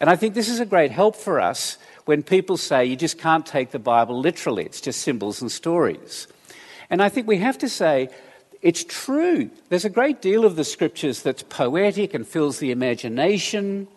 And 0.00 0.08
I 0.08 0.16
think 0.16 0.34
this 0.34 0.48
is 0.48 0.60
a 0.60 0.66
great 0.66 0.92
help 0.92 1.16
for 1.16 1.40
us 1.40 1.76
when 2.06 2.22
people 2.22 2.56
say 2.56 2.84
you 2.84 2.96
just 2.96 3.18
can't 3.18 3.44
take 3.44 3.72
the 3.72 3.78
Bible 3.78 4.18
literally, 4.20 4.64
it's 4.64 4.80
just 4.80 5.02
symbols 5.02 5.42
and 5.42 5.50
stories. 5.50 6.28
And 6.88 7.02
I 7.02 7.08
think 7.08 7.26
we 7.26 7.38
have 7.38 7.58
to 7.58 7.68
say 7.68 8.10
it's 8.62 8.84
true. 8.84 9.50
There's 9.68 9.84
a 9.84 9.90
great 9.90 10.20
deal 10.20 10.44
of 10.44 10.56
the 10.56 10.64
scriptures 10.64 11.22
that's 11.22 11.42
poetic 11.42 12.14
and 12.14 12.26
fills 12.26 12.58
the 12.58 12.70
imagination. 12.70 13.88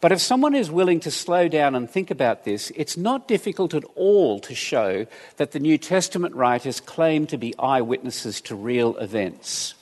But 0.00 0.10
if 0.12 0.20
someone 0.20 0.54
is 0.54 0.70
willing 0.70 1.00
to 1.00 1.10
slow 1.12 1.46
down 1.46 1.74
and 1.74 1.88
think 1.88 2.10
about 2.10 2.44
this, 2.44 2.72
it's 2.74 2.96
not 2.96 3.28
difficult 3.28 3.72
at 3.72 3.84
all 3.94 4.40
to 4.40 4.54
show 4.54 5.06
that 5.36 5.52
the 5.52 5.60
New 5.60 5.78
Testament 5.78 6.34
writers 6.34 6.80
claim 6.80 7.26
to 7.28 7.38
be 7.38 7.56
eyewitnesses 7.58 8.40
to 8.42 8.56
real 8.56 8.96
events. 8.96 9.74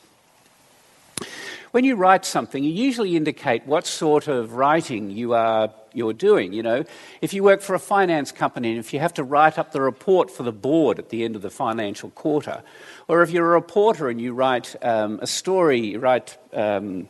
When 1.71 1.85
you 1.85 1.95
write 1.95 2.25
something, 2.25 2.63
you 2.63 2.71
usually 2.73 3.17
indicate 3.17 3.65
what 3.65 3.87
sort 3.87 4.29
of 4.29 4.55
writing 4.55 5.11
you 5.11 5.35
are 5.35 5.71
you're 5.93 6.13
doing. 6.13 6.53
You 6.53 6.63
know, 6.63 6.85
if 7.21 7.33
you 7.35 7.43
work 7.43 7.61
for 7.61 7.75
a 7.75 7.79
finance 7.79 8.33
company 8.33 8.71
and 8.71 8.79
if 8.79 8.93
you 8.93 9.01
have 9.01 9.15
to 9.15 9.25
write 9.25 9.59
up 9.59 9.73
the 9.73 9.81
report 9.81 10.31
for 10.31 10.43
the 10.43 10.53
board 10.53 10.99
at 10.99 11.09
the 11.11 11.25
end 11.25 11.37
of 11.37 11.43
the 11.43 11.51
financial 11.51 12.11
quarter, 12.11 12.63
or 13.09 13.23
if 13.23 13.31
you're 13.31 13.47
a 13.47 13.55
reporter 13.55 14.09
and 14.09 14.21
you 14.21 14.33
write 14.33 14.77
um, 14.83 15.19
a 15.23 15.27
story, 15.27 15.81
you 15.81 15.99
write 15.99 16.37
um, 16.53 17.09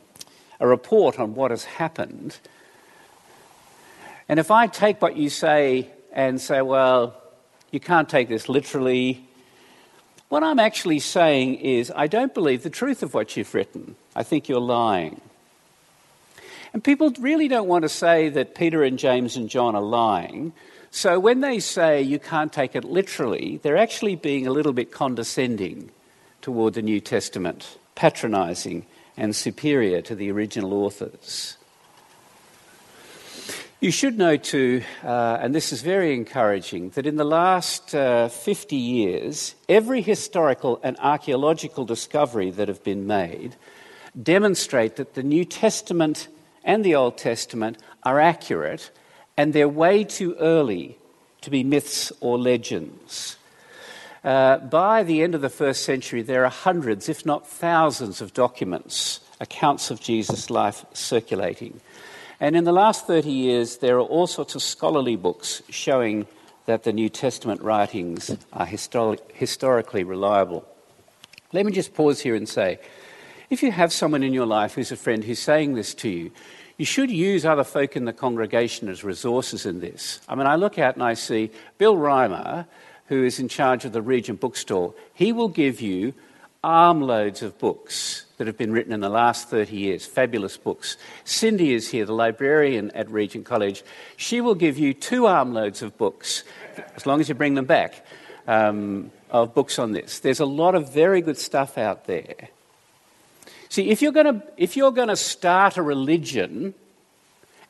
a 0.59 0.67
report 0.67 1.19
on 1.19 1.35
what 1.35 1.51
has 1.51 1.63
happened, 1.65 2.37
and 4.31 4.39
if 4.39 4.49
I 4.49 4.67
take 4.67 5.01
what 5.01 5.17
you 5.17 5.29
say 5.29 5.89
and 6.13 6.39
say, 6.39 6.61
well, 6.61 7.21
you 7.71 7.81
can't 7.81 8.07
take 8.07 8.29
this 8.29 8.47
literally, 8.47 9.27
what 10.29 10.41
I'm 10.41 10.57
actually 10.57 10.99
saying 10.99 11.55
is, 11.55 11.91
I 11.93 12.07
don't 12.07 12.33
believe 12.33 12.63
the 12.63 12.69
truth 12.69 13.03
of 13.03 13.13
what 13.13 13.35
you've 13.35 13.53
written. 13.53 13.97
I 14.15 14.23
think 14.23 14.47
you're 14.47 14.61
lying. 14.61 15.19
And 16.73 16.83
people 16.83 17.11
really 17.19 17.47
don't 17.47 17.67
want 17.67 17.83
to 17.83 17.89
say 17.89 18.29
that 18.29 18.55
Peter 18.55 18.83
and 18.83 18.97
James 18.97 19.35
and 19.35 19.49
John 19.49 19.75
are 19.75 19.81
lying. 19.81 20.53
So 20.89 21.19
when 21.19 21.41
they 21.41 21.59
say 21.59 22.01
you 22.01 22.19
can't 22.19 22.51
take 22.51 22.75
it 22.75 22.83
literally, 22.83 23.59
they're 23.61 23.77
actually 23.77 24.15
being 24.15 24.47
a 24.47 24.51
little 24.51 24.73
bit 24.73 24.91
condescending 24.91 25.91
toward 26.41 26.73
the 26.73 26.81
New 26.81 26.99
Testament, 26.99 27.77
patronizing 27.95 28.85
and 29.17 29.35
superior 29.35 30.01
to 30.01 30.15
the 30.15 30.31
original 30.31 30.73
authors. 30.73 31.57
You 33.81 33.89
should 33.91 34.17
know, 34.17 34.37
too, 34.37 34.83
uh, 35.03 35.39
and 35.41 35.55
this 35.55 35.73
is 35.73 35.81
very 35.81 36.13
encouraging, 36.13 36.91
that 36.91 37.07
in 37.07 37.15
the 37.15 37.25
last 37.25 37.95
uh, 37.95 38.27
50 38.29 38.75
years, 38.75 39.55
every 39.67 40.01
historical 40.01 40.79
and 40.83 40.95
archaeological 40.99 41.83
discovery 41.83 42.51
that 42.51 42.67
have 42.67 42.83
been 42.83 43.07
made 43.07 43.55
demonstrate 44.21 44.97
that 44.97 45.15
the 45.15 45.23
New 45.23 45.45
Testament 45.45 46.27
and 46.63 46.83
the 46.83 46.95
Old 46.95 47.17
Testament 47.17 47.77
are 48.03 48.19
accurate 48.19 48.91
and 49.37 49.53
they're 49.53 49.69
way 49.69 50.03
too 50.03 50.35
early 50.39 50.97
to 51.41 51.49
be 51.49 51.63
myths 51.63 52.11
or 52.19 52.37
legends. 52.37 53.37
Uh, 54.23 54.57
by 54.57 55.01
the 55.01 55.23
end 55.23 55.33
of 55.33 55.41
the 55.41 55.49
first 55.49 55.83
century, 55.83 56.21
there 56.21 56.45
are 56.45 56.51
hundreds, 56.51 57.09
if 57.09 57.25
not 57.25 57.47
thousands, 57.47 58.21
of 58.21 58.33
documents, 58.33 59.19
accounts 59.39 59.89
of 59.89 59.99
Jesus' 59.99 60.51
life 60.51 60.85
circulating. 60.93 61.79
And 62.39 62.55
in 62.55 62.63
the 62.63 62.71
last 62.71 63.07
30 63.07 63.31
years, 63.31 63.77
there 63.77 63.97
are 63.97 64.01
all 64.01 64.27
sorts 64.27 64.53
of 64.53 64.61
scholarly 64.61 65.15
books 65.15 65.63
showing 65.69 66.27
that 66.67 66.83
the 66.83 66.93
New 66.93 67.09
Testament 67.09 67.61
writings 67.61 68.35
are 68.53 68.65
historically 68.65 70.03
reliable. 70.03 70.67
Let 71.51 71.65
me 71.65 71.71
just 71.71 71.93
pause 71.95 72.21
here 72.21 72.35
and 72.35 72.47
say 72.47 72.79
if 73.51 73.61
you 73.61 73.71
have 73.71 73.91
someone 73.91 74.23
in 74.23 74.33
your 74.33 74.45
life 74.45 74.73
who's 74.73 74.93
a 74.93 74.95
friend 74.95 75.25
who's 75.25 75.37
saying 75.37 75.75
this 75.75 75.93
to 75.93 76.09
you, 76.09 76.31
you 76.77 76.85
should 76.85 77.11
use 77.11 77.45
other 77.45 77.65
folk 77.65 77.97
in 77.97 78.05
the 78.05 78.13
congregation 78.13 78.87
as 78.87 79.03
resources 79.03 79.65
in 79.65 79.81
this. 79.81 80.21
I 80.27 80.35
mean, 80.35 80.47
I 80.47 80.55
look 80.55 80.79
out 80.79 80.95
and 80.95 81.03
I 81.03 81.15
see 81.15 81.51
Bill 81.77 81.97
Reimer, 81.97 82.65
who 83.07 83.25
is 83.25 83.39
in 83.39 83.49
charge 83.49 83.83
of 83.83 83.91
the 83.91 84.01
Regent 84.01 84.39
bookstore, 84.39 84.93
he 85.13 85.33
will 85.33 85.49
give 85.49 85.81
you 85.81 86.13
armloads 86.63 87.41
of 87.41 87.59
books 87.59 88.25
that 88.37 88.47
have 88.47 88.57
been 88.57 88.71
written 88.71 88.93
in 88.93 89.01
the 89.01 89.09
last 89.09 89.49
30 89.49 89.75
years, 89.75 90.05
fabulous 90.05 90.55
books. 90.55 90.95
Cindy 91.25 91.73
is 91.73 91.89
here, 91.89 92.05
the 92.05 92.13
librarian 92.13 92.89
at 92.91 93.11
Regent 93.11 93.45
College. 93.45 93.83
She 94.15 94.39
will 94.39 94.55
give 94.55 94.77
you 94.77 94.93
two 94.93 95.27
armloads 95.27 95.81
of 95.81 95.97
books, 95.97 96.45
as 96.95 97.05
long 97.05 97.19
as 97.19 97.27
you 97.27 97.35
bring 97.35 97.55
them 97.55 97.65
back, 97.65 98.05
um, 98.47 99.11
of 99.29 99.53
books 99.53 99.77
on 99.77 99.91
this. 99.91 100.19
There's 100.19 100.39
a 100.39 100.45
lot 100.45 100.73
of 100.73 100.93
very 100.93 101.19
good 101.21 101.37
stuff 101.37 101.77
out 101.77 102.05
there. 102.05 102.49
See, 103.71 103.89
if 103.89 104.01
you're 104.01 104.11
going 104.11 104.25
to 104.25 104.43
if 104.57 104.75
you're 104.75 104.91
going 104.91 105.07
to 105.07 105.15
start 105.15 105.77
a 105.77 105.81
religion 105.81 106.73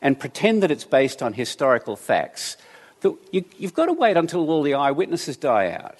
and 0.00 0.18
pretend 0.18 0.64
that 0.64 0.72
it's 0.72 0.82
based 0.82 1.22
on 1.22 1.32
historical 1.32 1.94
facts, 1.94 2.56
you, 3.30 3.44
you've 3.56 3.72
got 3.72 3.86
to 3.86 3.92
wait 3.92 4.16
until 4.16 4.50
all 4.50 4.64
the 4.64 4.74
eyewitnesses 4.74 5.36
die 5.36 5.70
out. 5.70 5.98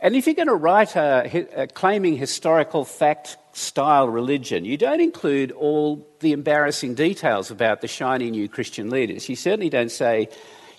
And 0.00 0.16
if 0.16 0.24
you're 0.24 0.34
going 0.34 0.48
to 0.48 0.54
write 0.54 0.96
a, 0.96 1.46
a 1.64 1.66
claiming 1.66 2.16
historical 2.16 2.86
fact 2.86 3.36
style 3.52 4.08
religion, 4.08 4.64
you 4.64 4.78
don't 4.78 5.02
include 5.02 5.52
all 5.52 6.08
the 6.20 6.32
embarrassing 6.32 6.94
details 6.94 7.50
about 7.50 7.82
the 7.82 7.86
shiny 7.86 8.30
new 8.30 8.48
Christian 8.48 8.88
leaders. 8.88 9.28
You 9.28 9.36
certainly 9.36 9.68
don't 9.68 9.92
say, 9.92 10.30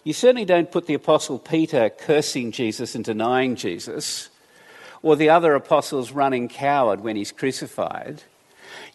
you 0.04 0.14
certainly 0.14 0.46
don't 0.46 0.72
put 0.72 0.88
the 0.88 0.96
Apostle 0.96 1.38
Peter 1.38 1.92
cursing 1.92 2.52
Jesus 2.52 2.96
and 2.96 3.06
denying 3.06 3.56
Jesus, 3.56 4.32
or 5.06 5.16
the 5.16 5.30
other 5.30 5.54
apostles 5.54 6.12
running 6.12 6.48
coward 6.48 7.00
when 7.02 7.16
he's 7.16 7.32
crucified. 7.32 8.24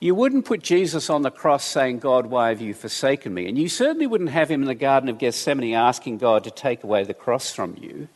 You 0.00 0.12
wouldn't 0.16 0.44
put 0.44 0.60
Jesus 0.60 1.08
on 1.08 1.22
the 1.22 1.30
cross 1.30 1.64
saying, 1.64 2.00
God, 2.00 2.26
why 2.26 2.48
have 2.48 2.60
you 2.60 2.74
forsaken 2.74 3.32
me? 3.32 3.48
And 3.48 3.56
you 3.56 3.68
certainly 3.68 4.08
wouldn't 4.08 4.30
have 4.30 4.50
him 4.50 4.62
in 4.62 4.66
the 4.66 4.74
Garden 4.74 5.08
of 5.08 5.18
Gethsemane 5.18 5.72
asking 5.72 6.18
God 6.18 6.42
to 6.42 6.50
take 6.50 6.82
away 6.82 7.04
the 7.04 7.14
cross 7.14 7.54
from 7.54 7.76
you. 7.80 8.08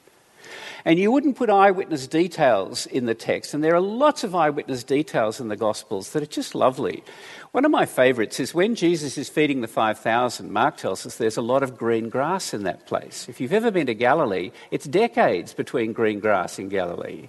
And 0.84 0.98
you 0.98 1.12
wouldn't 1.12 1.36
put 1.36 1.48
eyewitness 1.48 2.08
details 2.08 2.86
in 2.86 3.06
the 3.06 3.14
text, 3.14 3.54
and 3.54 3.62
there 3.62 3.76
are 3.76 3.80
lots 3.80 4.24
of 4.24 4.34
eyewitness 4.34 4.82
details 4.82 5.38
in 5.38 5.46
the 5.46 5.56
Gospels 5.56 6.10
that 6.10 6.22
are 6.24 6.26
just 6.26 6.56
lovely. 6.56 7.04
One 7.52 7.64
of 7.64 7.70
my 7.70 7.86
favourites 7.86 8.40
is 8.40 8.52
when 8.52 8.74
Jesus 8.74 9.16
is 9.16 9.28
feeding 9.28 9.60
the 9.60 9.68
5,000, 9.68 10.50
Mark 10.50 10.78
tells 10.78 11.06
us 11.06 11.16
there's 11.16 11.36
a 11.36 11.42
lot 11.42 11.62
of 11.62 11.78
green 11.78 12.08
grass 12.08 12.52
in 12.52 12.64
that 12.64 12.88
place. 12.88 13.28
If 13.28 13.40
you've 13.40 13.52
ever 13.52 13.70
been 13.70 13.86
to 13.86 13.94
Galilee, 13.94 14.50
it's 14.72 14.84
decades 14.84 15.54
between 15.54 15.92
green 15.92 16.18
grass 16.18 16.58
in 16.58 16.68
Galilee. 16.68 17.28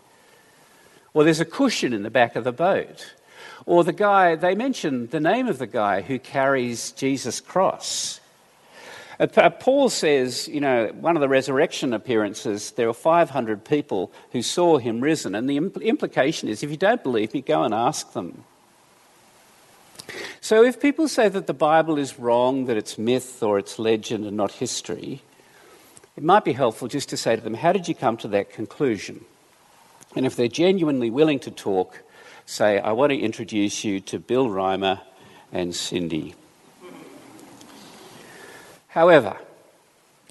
Or 1.15 1.23
there's 1.23 1.39
a 1.39 1.45
cushion 1.45 1.93
in 1.93 2.03
the 2.03 2.11
back 2.11 2.35
of 2.35 2.43
the 2.43 2.51
boat. 2.51 3.15
Or 3.65 3.85
the 3.85 3.93
guy, 3.93 4.35
they 4.35 4.53
mention 4.53 5.07
the 5.07 5.21
name 5.21 5.47
of 5.47 5.57
the 5.59 5.65
guy 5.65 6.01
who 6.01 6.19
carries 6.19 6.91
Jesus' 6.91 7.39
cross. 7.39 8.19
Uh, 9.17 9.49
Paul 9.49 9.87
says, 9.87 10.49
you 10.49 10.59
know, 10.59 10.87
one 10.99 11.15
of 11.15 11.21
the 11.21 11.29
resurrection 11.29 11.93
appearances, 11.93 12.71
there 12.71 12.87
were 12.87 12.93
500 12.93 13.63
people 13.63 14.11
who 14.33 14.41
saw 14.41 14.77
him 14.77 14.99
risen. 14.99 15.35
And 15.35 15.49
the 15.49 15.57
impl- 15.57 15.81
implication 15.81 16.49
is 16.49 16.63
if 16.63 16.69
you 16.69 16.75
don't 16.75 17.01
believe 17.01 17.33
me, 17.33 17.41
go 17.41 17.63
and 17.63 17.73
ask 17.73 18.11
them. 18.11 18.43
So 20.41 20.65
if 20.65 20.81
people 20.81 21.07
say 21.07 21.29
that 21.29 21.47
the 21.47 21.53
Bible 21.53 21.97
is 21.97 22.19
wrong, 22.19 22.65
that 22.65 22.75
it's 22.75 22.97
myth 22.97 23.41
or 23.41 23.57
it's 23.57 23.79
legend 23.79 24.25
and 24.25 24.35
not 24.35 24.51
history, 24.51 25.21
it 26.17 26.23
might 26.23 26.43
be 26.43 26.51
helpful 26.51 26.89
just 26.89 27.07
to 27.09 27.17
say 27.17 27.37
to 27.37 27.41
them, 27.41 27.53
how 27.53 27.71
did 27.71 27.87
you 27.87 27.95
come 27.95 28.17
to 28.17 28.27
that 28.27 28.51
conclusion? 28.51 29.23
And 30.15 30.25
if 30.25 30.35
they're 30.35 30.47
genuinely 30.47 31.09
willing 31.09 31.39
to 31.39 31.51
talk, 31.51 32.01
say, 32.45 32.79
I 32.79 32.93
want 32.93 33.11
to 33.11 33.17
introduce 33.17 33.83
you 33.83 33.99
to 34.01 34.19
Bill 34.19 34.47
Reimer 34.47 35.01
and 35.51 35.75
Cindy. 35.75 36.35
However, 38.87 39.37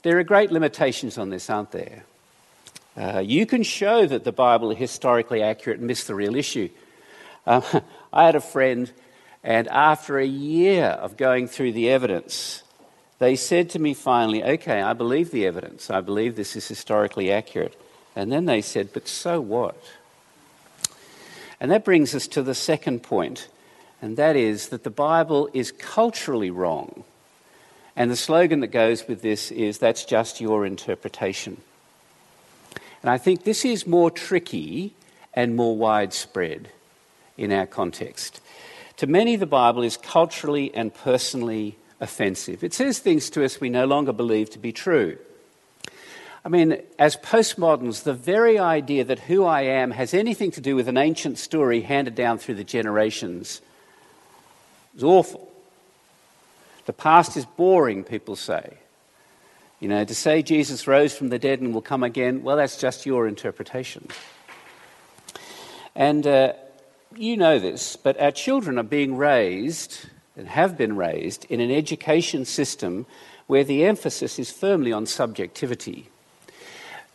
there 0.03 0.19
are 0.19 0.25
great 0.25 0.51
limitations 0.51 1.19
on 1.19 1.31
this, 1.31 1.51
aren't 1.51 1.73
there? 1.73 2.05
Uh, 2.97 3.19
you 3.19 3.45
can 3.45 3.63
show 3.63 4.07
that 4.07 4.25
the 4.25 4.33
Bible 4.33 4.71
is 4.71 4.79
historically 4.79 5.43
accurate 5.43 5.79
and 5.79 5.87
miss 5.87 6.05
the 6.05 6.15
real 6.15 6.37
issue. 6.37 6.69
Uh, 7.47 7.81
I 8.13 8.25
had 8.25 8.37
a 8.37 8.41
friend, 8.41 8.91
and 9.43 9.69
after 9.69 10.19
a 10.19 10.27
year 10.27 10.85
of 10.85 11.17
going 11.17 11.49
through 11.49 11.73
the 11.73 11.91
evidence, 11.91 12.63
they 13.19 13.37
said 13.37 13.71
to 13.71 13.79
me 13.79 13.95
finally, 13.95 14.43
Okay, 14.43 14.81
I 14.81 14.93
believe 14.93 15.31
the 15.31 15.47
evidence. 15.47 15.91
I 15.91 16.01
believe 16.01 16.37
this 16.37 16.57
is 16.57 16.67
historically 16.69 17.33
accurate. 17.33 17.79
And 18.17 18.31
then 18.31 18.45
they 18.45 18.61
said, 18.61 18.91
But 18.93 19.09
so 19.09 19.41
what? 19.41 19.77
And 21.61 21.71
that 21.71 21.85
brings 21.85 22.15
us 22.15 22.27
to 22.29 22.43
the 22.43 22.55
second 22.55 23.03
point, 23.03 23.49
and 24.03 24.17
that 24.17 24.37
is 24.37 24.69
that 24.69 24.85
the 24.85 24.91
Bible 24.91 25.49
is 25.53 25.73
culturally 25.73 26.51
wrong. 26.51 27.05
And 27.97 28.11
the 28.11 28.17
slogan 28.17 28.61
that 28.61 28.69
goes 28.69 29.07
with 29.07 29.23
this 29.23 29.51
is 29.51 29.79
that's 29.79 30.05
just 30.05 30.41
your 30.41 30.67
interpretation. 30.67 31.61
And 33.03 33.11
I 33.11 33.19
think 33.19 33.45
this 33.45 33.65
is 33.65 33.87
more 33.87 34.11
tricky 34.11 34.95
and 35.33 35.55
more 35.55 35.77
widespread 35.77 36.71
in 37.37 37.53
our 37.53 37.67
context. 37.67 38.41
To 38.99 39.07
many, 39.07 39.37
the 39.37 39.47
Bible 39.47 39.83
is 39.83 39.97
culturally 39.97 40.75
and 40.75 40.93
personally 40.93 41.77
offensive. 42.01 42.65
It 42.65 42.75
says 42.75 42.99
things 42.99 43.31
to 43.31 43.45
us 43.45 43.61
we 43.61 43.69
no 43.69 43.87
longer 43.87 44.13
believe 44.13 44.51
to 44.51 44.59
be 44.59 44.73
true. 44.73 45.19
I 46.45 46.51
mean, 46.51 46.77
as 46.99 47.17
postmoderns, 47.17 48.03
the 48.03 48.13
very 48.13 48.59
idea 48.59 49.05
that 49.05 49.19
who 49.19 49.45
I 49.45 49.63
am 49.63 49.93
has 49.93 50.13
anything 50.13 50.51
to 50.53 50.61
do 50.61 50.77
with 50.77 50.89
an 50.89 50.99
ancient 50.99 51.39
story 51.39 51.81
handed 51.81 52.15
down 52.15 52.37
through 52.37 52.57
the 52.57 52.65
generations 52.65 53.63
is 54.95 55.03
awful. 55.03 55.51
The 56.85 56.93
past 56.93 57.39
is 57.39 57.47
boring, 57.47 58.05
people 58.05 58.37
say. 58.37 58.75
You 59.81 59.89
know, 59.89 60.05
to 60.05 60.15
say 60.15 60.43
Jesus 60.43 60.87
rose 60.87 61.17
from 61.17 61.31
the 61.31 61.39
dead 61.39 61.61
and 61.61 61.73
will 61.73 61.83
come 61.83 62.03
again, 62.03 62.43
well, 62.43 62.57
that's 62.57 62.77
just 62.77 63.07
your 63.07 63.27
interpretation. 63.27 64.09
And 65.95 66.27
uh, 66.27 66.53
you 67.17 67.39
know 67.39 67.59
this, 67.59 67.97
but 67.97 68.21
our 68.21 68.33
children 68.33 68.79
are 68.79 68.83
being 68.83 69.17
raised 69.17 70.07
and 70.37 70.49
have 70.49 70.77
been 70.77 70.97
raised 70.97 71.47
in 71.47 71.61
an 71.61 71.71
education 71.71 72.45
system 72.45 73.07
where 73.47 73.65
the 73.65 73.85
emphasis 73.85 74.39
is 74.39 74.51
firmly 74.51 74.93
on 74.93 75.07
subjectivity. 75.07 76.11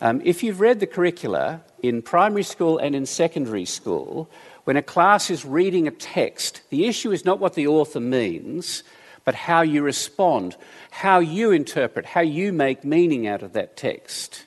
Um, 0.01 0.21
if 0.23 0.43
you've 0.43 0.61
read 0.61 0.79
the 0.79 0.87
curricula 0.87 1.61
in 1.81 2.01
primary 2.01 2.43
school 2.43 2.77
and 2.77 2.95
in 2.95 3.05
secondary 3.05 3.65
school, 3.65 4.29
when 4.63 4.77
a 4.77 4.81
class 4.81 5.29
is 5.29 5.43
reading 5.43 5.87
a 5.87 5.91
text, 5.91 6.61
the 6.69 6.85
issue 6.85 7.11
is 7.11 7.25
not 7.25 7.39
what 7.39 7.55
the 7.55 7.67
author 7.67 7.99
means, 7.99 8.83
but 9.25 9.35
how 9.35 9.61
you 9.61 9.81
respond, 9.81 10.55
how 10.91 11.19
you 11.19 11.51
interpret, 11.51 12.05
how 12.05 12.21
you 12.21 12.53
make 12.53 12.83
meaning 12.83 13.27
out 13.27 13.43
of 13.43 13.53
that 13.53 13.75
text. 13.75 14.45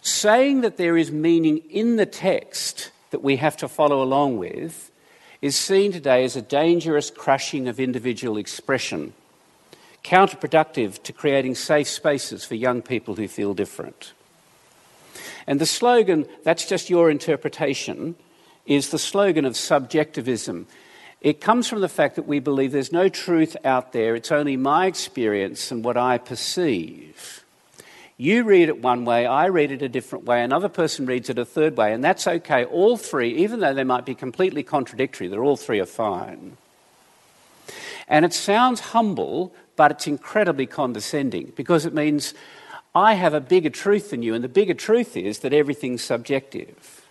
Saying 0.00 0.62
that 0.62 0.76
there 0.78 0.96
is 0.96 1.12
meaning 1.12 1.58
in 1.70 1.96
the 1.96 2.06
text 2.06 2.90
that 3.10 3.22
we 3.22 3.36
have 3.36 3.56
to 3.58 3.68
follow 3.68 4.02
along 4.02 4.38
with 4.38 4.90
is 5.40 5.54
seen 5.54 5.92
today 5.92 6.24
as 6.24 6.34
a 6.34 6.42
dangerous 6.42 7.10
crushing 7.10 7.68
of 7.68 7.78
individual 7.78 8.36
expression, 8.36 9.12
counterproductive 10.04 11.02
to 11.02 11.12
creating 11.12 11.54
safe 11.54 11.88
spaces 11.88 12.44
for 12.44 12.54
young 12.54 12.82
people 12.82 13.14
who 13.14 13.28
feel 13.28 13.54
different. 13.54 14.12
And 15.46 15.60
the 15.60 15.66
slogan, 15.66 16.26
that's 16.44 16.68
just 16.68 16.90
your 16.90 17.10
interpretation, 17.10 18.14
is 18.66 18.90
the 18.90 18.98
slogan 18.98 19.44
of 19.44 19.56
subjectivism. 19.56 20.66
It 21.20 21.40
comes 21.40 21.68
from 21.68 21.80
the 21.80 21.88
fact 21.88 22.16
that 22.16 22.28
we 22.28 22.38
believe 22.38 22.70
there's 22.70 22.92
no 22.92 23.08
truth 23.08 23.56
out 23.64 23.92
there, 23.92 24.14
it's 24.14 24.30
only 24.30 24.56
my 24.56 24.86
experience 24.86 25.72
and 25.72 25.84
what 25.84 25.96
I 25.96 26.18
perceive. 26.18 27.44
You 28.20 28.44
read 28.44 28.68
it 28.68 28.82
one 28.82 29.04
way, 29.04 29.26
I 29.26 29.46
read 29.46 29.72
it 29.72 29.80
a 29.82 29.88
different 29.88 30.24
way, 30.24 30.42
another 30.42 30.68
person 30.68 31.06
reads 31.06 31.30
it 31.30 31.38
a 31.38 31.44
third 31.44 31.76
way, 31.76 31.92
and 31.92 32.04
that's 32.04 32.26
okay. 32.26 32.64
All 32.64 32.96
three, 32.96 33.36
even 33.36 33.60
though 33.60 33.74
they 33.74 33.84
might 33.84 34.04
be 34.04 34.14
completely 34.14 34.62
contradictory, 34.62 35.28
they're 35.28 35.42
all 35.42 35.56
three 35.56 35.80
are 35.80 35.86
fine. 35.86 36.56
And 38.08 38.24
it 38.24 38.32
sounds 38.32 38.80
humble, 38.80 39.54
but 39.76 39.90
it's 39.90 40.06
incredibly 40.06 40.66
condescending 40.66 41.52
because 41.56 41.84
it 41.84 41.94
means 41.94 42.34
I 42.94 43.14
have 43.14 43.34
a 43.34 43.40
bigger 43.40 43.70
truth 43.70 44.10
than 44.10 44.22
you, 44.22 44.34
and 44.34 44.42
the 44.42 44.48
bigger 44.48 44.74
truth 44.74 45.16
is 45.16 45.40
that 45.40 45.52
everything's 45.52 46.02
subjective. 46.02 47.06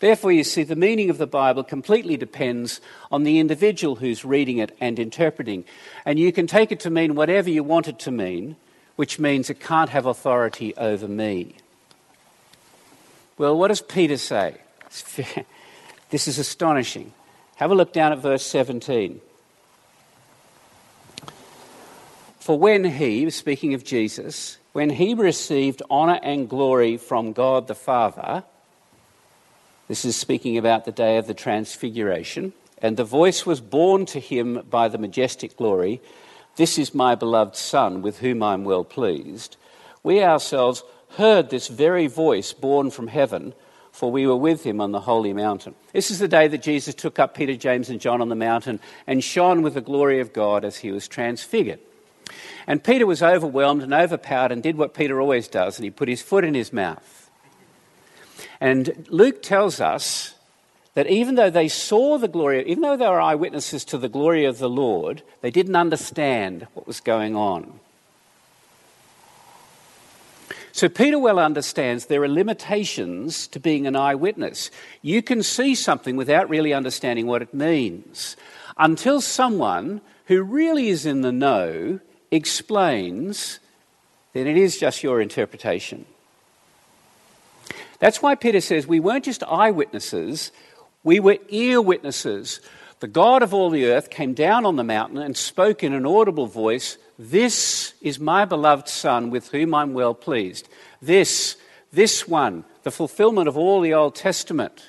Therefore, 0.00 0.32
you 0.32 0.44
see, 0.44 0.62
the 0.62 0.76
meaning 0.76 1.10
of 1.10 1.18
the 1.18 1.26
Bible 1.26 1.64
completely 1.64 2.16
depends 2.16 2.80
on 3.10 3.24
the 3.24 3.38
individual 3.38 3.96
who's 3.96 4.24
reading 4.24 4.58
it 4.58 4.76
and 4.80 4.98
interpreting. 4.98 5.64
And 6.04 6.18
you 6.18 6.32
can 6.32 6.46
take 6.46 6.72
it 6.72 6.80
to 6.80 6.90
mean 6.90 7.14
whatever 7.14 7.48
you 7.48 7.64
want 7.64 7.88
it 7.88 7.98
to 8.00 8.10
mean, 8.10 8.56
which 8.96 9.18
means 9.18 9.50
it 9.50 9.60
can't 9.60 9.90
have 9.90 10.06
authority 10.06 10.74
over 10.76 11.08
me. 11.08 11.54
Well, 13.38 13.56
what 13.56 13.68
does 13.68 13.82
Peter 13.82 14.16
say? 14.16 14.56
This 16.14 16.28
is 16.28 16.38
astonishing. 16.38 17.12
Have 17.56 17.72
a 17.72 17.74
look 17.74 17.92
down 17.92 18.12
at 18.12 18.18
verse 18.18 18.46
17. 18.46 19.20
For 22.44 22.58
when 22.58 22.84
he, 22.84 23.30
speaking 23.30 23.72
of 23.72 23.84
Jesus, 23.84 24.58
when 24.74 24.90
he 24.90 25.14
received 25.14 25.80
honour 25.90 26.20
and 26.22 26.46
glory 26.46 26.98
from 26.98 27.32
God 27.32 27.68
the 27.68 27.74
Father, 27.74 28.44
this 29.88 30.04
is 30.04 30.14
speaking 30.14 30.58
about 30.58 30.84
the 30.84 30.92
day 30.92 31.16
of 31.16 31.26
the 31.26 31.32
Transfiguration. 31.32 32.52
And 32.82 32.98
the 32.98 33.02
voice 33.02 33.46
was 33.46 33.62
borne 33.62 34.04
to 34.04 34.20
him 34.20 34.60
by 34.68 34.88
the 34.88 34.98
majestic 34.98 35.56
glory 35.56 36.02
This 36.56 36.78
is 36.78 36.94
my 36.94 37.14
beloved 37.14 37.56
Son, 37.56 38.02
with 38.02 38.18
whom 38.18 38.42
I 38.42 38.52
am 38.52 38.64
well 38.64 38.84
pleased. 38.84 39.56
We 40.02 40.22
ourselves 40.22 40.84
heard 41.16 41.48
this 41.48 41.68
very 41.68 42.08
voice 42.08 42.52
borne 42.52 42.90
from 42.90 43.06
heaven, 43.06 43.54
for 43.90 44.12
we 44.12 44.26
were 44.26 44.36
with 44.36 44.64
him 44.64 44.82
on 44.82 44.92
the 44.92 45.00
holy 45.00 45.32
mountain. 45.32 45.74
This 45.94 46.10
is 46.10 46.18
the 46.18 46.28
day 46.28 46.48
that 46.48 46.60
Jesus 46.60 46.94
took 46.94 47.18
up 47.18 47.34
Peter, 47.34 47.56
James, 47.56 47.88
and 47.88 48.02
John 48.02 48.20
on 48.20 48.28
the 48.28 48.34
mountain 48.34 48.80
and 49.06 49.24
shone 49.24 49.62
with 49.62 49.72
the 49.72 49.80
glory 49.80 50.20
of 50.20 50.34
God 50.34 50.62
as 50.62 50.76
he 50.76 50.92
was 50.92 51.08
transfigured. 51.08 51.80
And 52.66 52.82
Peter 52.82 53.06
was 53.06 53.22
overwhelmed 53.22 53.82
and 53.82 53.94
overpowered 53.94 54.52
and 54.52 54.62
did 54.62 54.76
what 54.76 54.94
Peter 54.94 55.20
always 55.20 55.48
does, 55.48 55.78
and 55.78 55.84
he 55.84 55.90
put 55.90 56.08
his 56.08 56.22
foot 56.22 56.44
in 56.44 56.54
his 56.54 56.72
mouth. 56.72 57.30
And 58.60 59.06
Luke 59.10 59.42
tells 59.42 59.80
us 59.80 60.34
that 60.94 61.08
even 61.08 61.34
though 61.34 61.50
they 61.50 61.68
saw 61.68 62.18
the 62.18 62.28
glory, 62.28 62.64
even 62.68 62.82
though 62.82 62.96
they 62.96 63.06
were 63.06 63.20
eyewitnesses 63.20 63.84
to 63.86 63.98
the 63.98 64.08
glory 64.08 64.44
of 64.44 64.58
the 64.58 64.68
Lord, 64.68 65.22
they 65.40 65.50
didn't 65.50 65.76
understand 65.76 66.66
what 66.74 66.86
was 66.86 67.00
going 67.00 67.36
on. 67.36 67.80
So 70.72 70.88
Peter 70.88 71.20
well 71.20 71.38
understands 71.38 72.06
there 72.06 72.22
are 72.24 72.28
limitations 72.28 73.46
to 73.48 73.60
being 73.60 73.86
an 73.86 73.94
eyewitness. 73.94 74.72
You 75.02 75.22
can 75.22 75.42
see 75.44 75.76
something 75.76 76.16
without 76.16 76.48
really 76.48 76.72
understanding 76.72 77.26
what 77.28 77.42
it 77.42 77.54
means 77.54 78.36
until 78.76 79.20
someone 79.20 80.00
who 80.26 80.42
really 80.42 80.88
is 80.88 81.06
in 81.06 81.20
the 81.20 81.30
know 81.30 82.00
explains, 82.34 83.60
then 84.32 84.46
it 84.46 84.56
is 84.56 84.78
just 84.78 85.02
your 85.02 85.20
interpretation. 85.20 86.04
That's 87.98 88.20
why 88.20 88.34
Peter 88.34 88.60
says 88.60 88.86
we 88.86 89.00
weren't 89.00 89.24
just 89.24 89.42
eyewitnesses, 89.44 90.52
we 91.02 91.20
were 91.20 91.38
ear 91.48 91.80
witnesses. 91.80 92.60
The 93.00 93.08
God 93.08 93.42
of 93.42 93.52
all 93.52 93.70
the 93.70 93.86
earth 93.86 94.08
came 94.08 94.34
down 94.34 94.64
on 94.64 94.76
the 94.76 94.84
mountain 94.84 95.18
and 95.18 95.36
spoke 95.36 95.82
in 95.82 95.92
an 95.92 96.06
audible 96.06 96.46
voice, 96.46 96.96
This 97.18 97.94
is 98.00 98.18
my 98.18 98.44
beloved 98.44 98.88
Son 98.88 99.30
with 99.30 99.50
whom 99.50 99.74
I'm 99.74 99.92
well 99.92 100.14
pleased. 100.14 100.68
This, 101.02 101.56
this 101.92 102.26
one, 102.26 102.64
the 102.82 102.90
fulfillment 102.90 103.48
of 103.48 103.58
all 103.58 103.80
the 103.80 103.94
Old 103.94 104.14
Testament. 104.14 104.86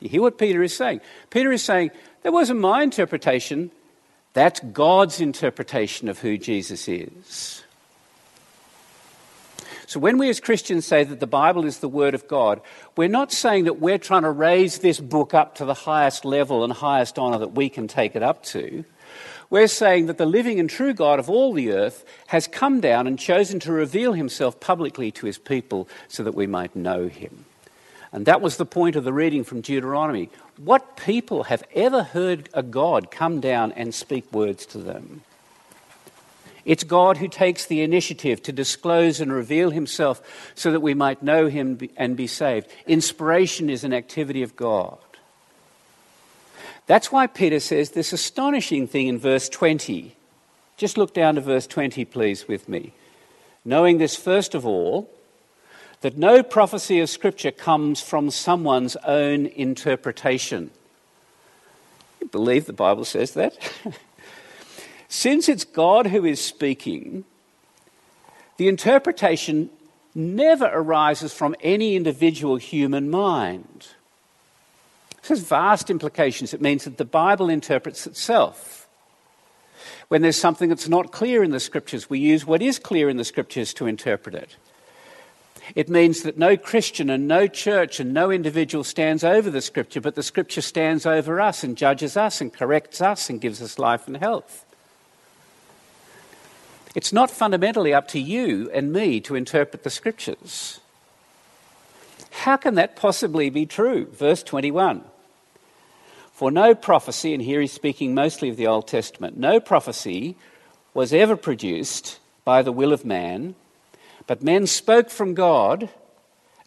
You 0.00 0.08
hear 0.08 0.22
what 0.22 0.38
Peter 0.38 0.62
is 0.62 0.76
saying? 0.76 1.00
Peter 1.30 1.52
is 1.52 1.62
saying, 1.62 1.90
That 2.22 2.32
wasn't 2.32 2.60
my 2.60 2.82
interpretation, 2.82 3.70
that's 4.32 4.60
God's 4.60 5.20
interpretation 5.20 6.08
of 6.08 6.18
who 6.18 6.38
Jesus 6.38 6.88
is. 6.88 7.62
So 9.86 9.98
when 9.98 10.18
we 10.18 10.28
as 10.28 10.38
Christians 10.38 10.86
say 10.86 11.02
that 11.02 11.18
the 11.18 11.26
Bible 11.26 11.64
is 11.64 11.78
the 11.78 11.88
Word 11.88 12.14
of 12.14 12.28
God, 12.28 12.60
we're 12.96 13.08
not 13.08 13.32
saying 13.32 13.64
that 13.64 13.80
we're 13.80 13.98
trying 13.98 14.22
to 14.22 14.30
raise 14.30 14.78
this 14.78 15.00
book 15.00 15.34
up 15.34 15.56
to 15.56 15.64
the 15.64 15.74
highest 15.74 16.24
level 16.24 16.62
and 16.62 16.72
highest 16.72 17.18
honour 17.18 17.38
that 17.38 17.54
we 17.54 17.68
can 17.68 17.88
take 17.88 18.14
it 18.14 18.22
up 18.22 18.44
to. 18.44 18.84
We're 19.50 19.66
saying 19.66 20.06
that 20.06 20.16
the 20.16 20.26
living 20.26 20.60
and 20.60 20.70
true 20.70 20.94
God 20.94 21.18
of 21.18 21.28
all 21.28 21.52
the 21.52 21.72
earth 21.72 22.04
has 22.28 22.46
come 22.46 22.80
down 22.80 23.08
and 23.08 23.18
chosen 23.18 23.58
to 23.60 23.72
reveal 23.72 24.12
himself 24.12 24.60
publicly 24.60 25.10
to 25.10 25.26
his 25.26 25.38
people 25.38 25.88
so 26.06 26.22
that 26.22 26.36
we 26.36 26.46
might 26.46 26.76
know 26.76 27.08
him. 27.08 27.46
And 28.12 28.26
that 28.26 28.40
was 28.40 28.58
the 28.58 28.66
point 28.66 28.94
of 28.94 29.02
the 29.02 29.12
reading 29.12 29.42
from 29.42 29.60
Deuteronomy. 29.60 30.30
What 30.62 30.94
people 30.98 31.44
have 31.44 31.64
ever 31.74 32.02
heard 32.02 32.50
a 32.52 32.62
God 32.62 33.10
come 33.10 33.40
down 33.40 33.72
and 33.72 33.94
speak 33.94 34.30
words 34.30 34.66
to 34.66 34.78
them? 34.78 35.22
It's 36.66 36.84
God 36.84 37.16
who 37.16 37.28
takes 37.28 37.64
the 37.64 37.80
initiative 37.80 38.42
to 38.42 38.52
disclose 38.52 39.20
and 39.20 39.32
reveal 39.32 39.70
himself 39.70 40.20
so 40.54 40.70
that 40.70 40.80
we 40.80 40.92
might 40.92 41.22
know 41.22 41.46
him 41.46 41.78
and 41.96 42.14
be 42.14 42.26
saved. 42.26 42.66
Inspiration 42.86 43.70
is 43.70 43.84
an 43.84 43.94
activity 43.94 44.42
of 44.42 44.54
God. 44.54 44.98
That's 46.86 47.10
why 47.10 47.26
Peter 47.26 47.60
says 47.60 47.90
this 47.90 48.12
astonishing 48.12 48.86
thing 48.86 49.08
in 49.08 49.18
verse 49.18 49.48
20. 49.48 50.14
Just 50.76 50.98
look 50.98 51.14
down 51.14 51.36
to 51.36 51.40
verse 51.40 51.66
20, 51.66 52.04
please, 52.04 52.46
with 52.46 52.68
me. 52.68 52.92
Knowing 53.64 53.96
this, 53.96 54.14
first 54.14 54.54
of 54.54 54.66
all, 54.66 55.10
that 56.00 56.16
no 56.16 56.42
prophecy 56.42 57.00
of 57.00 57.10
Scripture 57.10 57.50
comes 57.50 58.00
from 58.00 58.30
someone's 58.30 58.96
own 59.04 59.46
interpretation. 59.46 60.70
You 62.20 62.28
believe 62.28 62.66
the 62.66 62.72
Bible 62.72 63.04
says 63.04 63.32
that? 63.32 63.56
Since 65.08 65.48
it's 65.48 65.64
God 65.64 66.06
who 66.06 66.24
is 66.24 66.40
speaking, 66.40 67.24
the 68.56 68.68
interpretation 68.68 69.70
never 70.14 70.66
arises 70.66 71.32
from 71.32 71.54
any 71.60 71.96
individual 71.96 72.56
human 72.56 73.10
mind. 73.10 73.88
This 75.20 75.28
has 75.28 75.40
vast 75.40 75.90
implications. 75.90 76.54
It 76.54 76.60
means 76.60 76.84
that 76.84 76.96
the 76.96 77.04
Bible 77.04 77.50
interprets 77.50 78.06
itself. 78.06 78.88
When 80.08 80.22
there's 80.22 80.36
something 80.36 80.68
that's 80.68 80.88
not 80.88 81.12
clear 81.12 81.42
in 81.42 81.50
the 81.50 81.60
scriptures, 81.60 82.08
we 82.08 82.18
use 82.18 82.46
what 82.46 82.62
is 82.62 82.78
clear 82.78 83.08
in 83.08 83.16
the 83.16 83.24
scriptures 83.24 83.74
to 83.74 83.86
interpret 83.86 84.34
it. 84.34 84.56
It 85.74 85.88
means 85.88 86.22
that 86.22 86.38
no 86.38 86.56
Christian 86.56 87.10
and 87.10 87.28
no 87.28 87.46
church 87.46 88.00
and 88.00 88.12
no 88.12 88.30
individual 88.30 88.84
stands 88.84 89.22
over 89.22 89.50
the 89.50 89.60
scripture, 89.60 90.00
but 90.00 90.14
the 90.14 90.22
scripture 90.22 90.62
stands 90.62 91.06
over 91.06 91.40
us 91.40 91.62
and 91.62 91.76
judges 91.76 92.16
us 92.16 92.40
and 92.40 92.52
corrects 92.52 93.00
us 93.00 93.30
and 93.30 93.40
gives 93.40 93.62
us 93.62 93.78
life 93.78 94.06
and 94.06 94.16
health. 94.16 94.64
It's 96.94 97.12
not 97.12 97.30
fundamentally 97.30 97.94
up 97.94 98.08
to 98.08 98.20
you 98.20 98.70
and 98.72 98.92
me 98.92 99.20
to 99.20 99.36
interpret 99.36 99.84
the 99.84 99.90
scriptures. 99.90 100.80
How 102.30 102.56
can 102.56 102.74
that 102.74 102.96
possibly 102.96 103.50
be 103.50 103.66
true? 103.66 104.06
Verse 104.06 104.42
21. 104.42 105.04
For 106.32 106.50
no 106.50 106.74
prophecy, 106.74 107.34
and 107.34 107.42
here 107.42 107.60
he's 107.60 107.72
speaking 107.72 108.14
mostly 108.14 108.48
of 108.48 108.56
the 108.56 108.66
Old 108.66 108.88
Testament, 108.88 109.36
no 109.36 109.60
prophecy 109.60 110.36
was 110.94 111.12
ever 111.12 111.36
produced 111.36 112.18
by 112.44 112.62
the 112.62 112.72
will 112.72 112.92
of 112.92 113.04
man, 113.04 113.54
but 114.30 114.44
men 114.44 114.64
spoke 114.64 115.10
from 115.10 115.34
God 115.34 115.88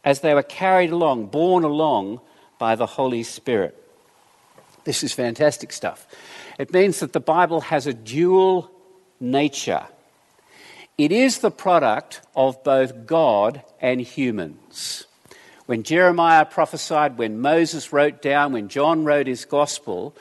as 0.03 0.19
they 0.19 0.33
were 0.33 0.43
carried 0.43 0.89
along, 0.89 1.27
borne 1.27 1.63
along 1.63 2.19
by 2.59 2.75
the 2.75 2.85
Holy 2.85 3.23
Spirit. 3.23 3.81
This 4.83 5.01
is 5.01 5.13
fantastic 5.13 5.71
stuff. 5.71 6.05
It 6.59 6.73
means 6.73 6.99
that 6.99 7.13
the 7.13 7.21
Bible 7.21 7.61
has 7.61 7.87
a 7.87 7.93
dual 7.93 8.69
nature. 9.21 9.85
It 10.97 11.13
is 11.13 11.39
the 11.39 11.51
product 11.51 12.19
of 12.35 12.61
both 12.65 13.05
God 13.05 13.63
and 13.79 14.01
humans. 14.01 15.05
When 15.65 15.83
Jeremiah 15.83 16.43
prophesied, 16.43 17.17
when 17.17 17.39
Moses 17.39 17.93
wrote 17.93 18.21
down, 18.21 18.51
when 18.51 18.67
John 18.67 19.05
wrote 19.05 19.27
his 19.27 19.45
gospel, 19.45 20.13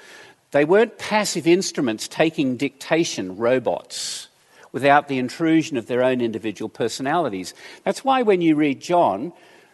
they 0.52 0.64
weren't 0.64 0.96
passive 0.96 1.48
instruments 1.48 2.06
taking 2.06 2.56
dictation 2.56 3.36
robots 3.36 4.28
without 4.72 5.08
the 5.08 5.18
intrusion 5.18 5.76
of 5.76 5.86
their 5.86 6.02
own 6.02 6.20
individual 6.20 6.68
personalities. 6.68 7.54
That's 7.84 8.04
why 8.04 8.22
when 8.22 8.40
you 8.40 8.56
read 8.56 8.80
John, 8.80 9.32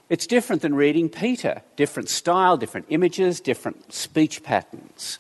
it's 0.09 0.27
different 0.27 0.63
than 0.63 0.75
reading 0.75 1.09
Peter. 1.09 1.63
Different 1.77 2.09
style, 2.09 2.57
different 2.57 2.87
images, 2.89 3.41
different 3.41 3.93
speech 3.93 4.43
patterns. 4.43 5.19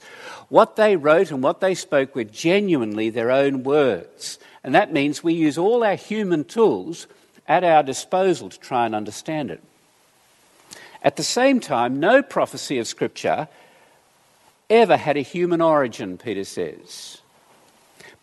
What 0.48 0.76
they 0.76 0.96
wrote 0.96 1.30
and 1.30 1.42
what 1.42 1.60
they 1.60 1.74
spoke 1.74 2.14
were 2.14 2.24
genuinely 2.24 3.10
their 3.10 3.30
own 3.30 3.62
words. 3.62 4.38
And 4.64 4.74
that 4.74 4.92
means 4.92 5.22
we 5.22 5.34
use 5.34 5.58
all 5.58 5.84
our 5.84 5.94
human 5.94 6.44
tools 6.44 7.06
at 7.46 7.64
our 7.64 7.82
disposal 7.82 8.48
to 8.48 8.58
try 8.58 8.86
and 8.86 8.94
understand 8.94 9.50
it. 9.50 9.62
At 11.02 11.16
the 11.16 11.22
same 11.22 11.60
time, 11.60 12.00
no 12.00 12.22
prophecy 12.22 12.78
of 12.78 12.86
Scripture 12.86 13.48
ever 14.68 14.96
had 14.96 15.16
a 15.16 15.22
human 15.22 15.60
origin, 15.60 16.18
Peter 16.18 16.44
says. 16.44 17.22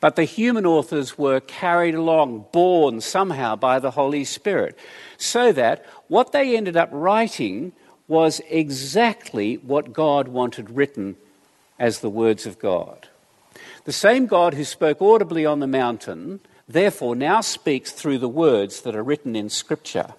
But 0.05 0.17
the 0.17 0.23
human 0.23 0.67
authors 0.67 1.17
were 1.17 1.39
carried 1.39 1.95
along, 1.95 2.45
borne 2.51 3.01
somehow 3.01 3.55
by 3.55 3.79
the 3.79 3.89
Holy 3.89 4.23
Spirit, 4.23 4.77
so 5.17 5.51
that 5.53 5.83
what 6.09 6.31
they 6.31 6.55
ended 6.55 6.77
up 6.77 6.89
writing 6.91 7.71
was 8.07 8.39
exactly 8.47 9.55
what 9.55 9.93
God 9.93 10.27
wanted 10.27 10.69
written 10.69 11.15
as 11.79 12.01
the 12.01 12.09
words 12.11 12.45
of 12.45 12.59
God. 12.59 13.07
The 13.85 13.91
same 13.91 14.27
God 14.27 14.53
who 14.53 14.63
spoke 14.63 15.01
audibly 15.01 15.43
on 15.43 15.59
the 15.59 15.65
mountain, 15.65 16.39
therefore, 16.69 17.15
now 17.15 17.41
speaks 17.41 17.91
through 17.91 18.19
the 18.19 18.29
words 18.29 18.81
that 18.81 18.95
are 18.95 19.01
written 19.01 19.35
in 19.35 19.49
Scripture. 19.49 20.13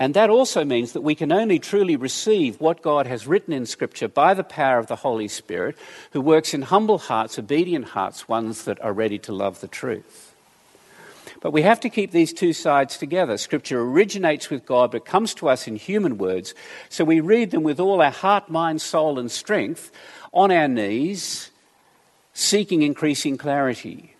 And 0.00 0.14
that 0.14 0.30
also 0.30 0.64
means 0.64 0.92
that 0.92 1.02
we 1.02 1.14
can 1.14 1.30
only 1.30 1.58
truly 1.58 1.94
receive 1.94 2.58
what 2.58 2.80
God 2.80 3.06
has 3.06 3.26
written 3.26 3.52
in 3.52 3.66
Scripture 3.66 4.08
by 4.08 4.32
the 4.32 4.42
power 4.42 4.78
of 4.78 4.86
the 4.86 4.96
Holy 4.96 5.28
Spirit, 5.28 5.76
who 6.12 6.22
works 6.22 6.54
in 6.54 6.62
humble 6.62 6.96
hearts, 6.96 7.38
obedient 7.38 7.84
hearts, 7.84 8.26
ones 8.26 8.64
that 8.64 8.80
are 8.80 8.94
ready 8.94 9.18
to 9.18 9.32
love 9.32 9.60
the 9.60 9.68
truth. 9.68 10.34
But 11.42 11.52
we 11.52 11.60
have 11.62 11.80
to 11.80 11.90
keep 11.90 12.12
these 12.12 12.32
two 12.32 12.54
sides 12.54 12.96
together. 12.96 13.36
Scripture 13.36 13.82
originates 13.82 14.48
with 14.48 14.64
God, 14.64 14.90
but 14.90 15.04
comes 15.04 15.34
to 15.34 15.50
us 15.50 15.68
in 15.68 15.76
human 15.76 16.16
words. 16.16 16.54
So 16.88 17.04
we 17.04 17.20
read 17.20 17.50
them 17.50 17.62
with 17.62 17.78
all 17.78 18.00
our 18.00 18.10
heart, 18.10 18.48
mind, 18.48 18.80
soul, 18.80 19.18
and 19.18 19.30
strength, 19.30 19.92
on 20.32 20.50
our 20.50 20.68
knees, 20.68 21.50
seeking 22.32 22.80
increasing 22.80 23.36
clarity. 23.36 24.16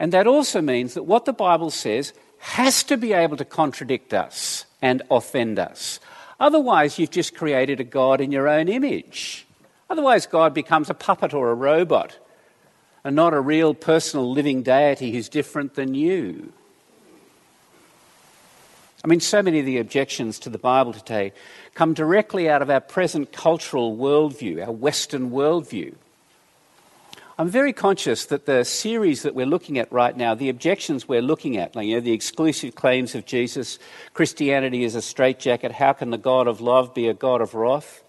And 0.00 0.12
that 0.12 0.26
also 0.26 0.60
means 0.60 0.94
that 0.94 1.04
what 1.04 1.26
the 1.26 1.32
Bible 1.32 1.70
says 1.70 2.12
has 2.38 2.82
to 2.84 2.96
be 2.96 3.12
able 3.12 3.36
to 3.36 3.44
contradict 3.44 4.14
us 4.14 4.64
and 4.80 5.02
offend 5.10 5.58
us. 5.58 6.00
Otherwise, 6.40 6.98
you've 6.98 7.10
just 7.10 7.34
created 7.34 7.80
a 7.80 7.84
God 7.84 8.20
in 8.20 8.32
your 8.32 8.48
own 8.48 8.68
image. 8.68 9.46
Otherwise, 9.90 10.26
God 10.26 10.54
becomes 10.54 10.90
a 10.90 10.94
puppet 10.94 11.34
or 11.34 11.50
a 11.50 11.54
robot 11.54 12.16
and 13.04 13.16
not 13.16 13.34
a 13.34 13.40
real 13.40 13.74
personal 13.74 14.30
living 14.30 14.62
deity 14.62 15.12
who's 15.12 15.28
different 15.28 15.74
than 15.74 15.94
you. 15.94 16.52
I 19.04 19.08
mean, 19.08 19.20
so 19.20 19.42
many 19.42 19.60
of 19.60 19.66
the 19.66 19.78
objections 19.78 20.38
to 20.40 20.50
the 20.50 20.58
Bible 20.58 20.92
today 20.92 21.32
come 21.74 21.94
directly 21.94 22.48
out 22.50 22.62
of 22.62 22.70
our 22.70 22.80
present 22.80 23.32
cultural 23.32 23.96
worldview, 23.96 24.64
our 24.64 24.72
Western 24.72 25.30
worldview. 25.30 25.94
I'm 27.40 27.48
very 27.48 27.72
conscious 27.72 28.26
that 28.26 28.46
the 28.46 28.64
series 28.64 29.22
that 29.22 29.32
we're 29.32 29.46
looking 29.46 29.78
at 29.78 29.92
right 29.92 30.16
now, 30.16 30.34
the 30.34 30.48
objections 30.48 31.06
we're 31.06 31.22
looking 31.22 31.56
at, 31.56 31.76
like, 31.76 31.86
you 31.86 31.94
know, 31.94 32.00
the 32.00 32.10
exclusive 32.10 32.74
claims 32.74 33.14
of 33.14 33.26
Jesus, 33.26 33.78
Christianity 34.12 34.82
is 34.82 34.96
a 34.96 35.02
straitjacket, 35.02 35.70
how 35.70 35.92
can 35.92 36.10
the 36.10 36.18
God 36.18 36.48
of 36.48 36.60
love 36.60 36.94
be 36.94 37.06
a 37.06 37.14
God 37.14 37.40
of 37.40 37.54
wrath? 37.54 38.02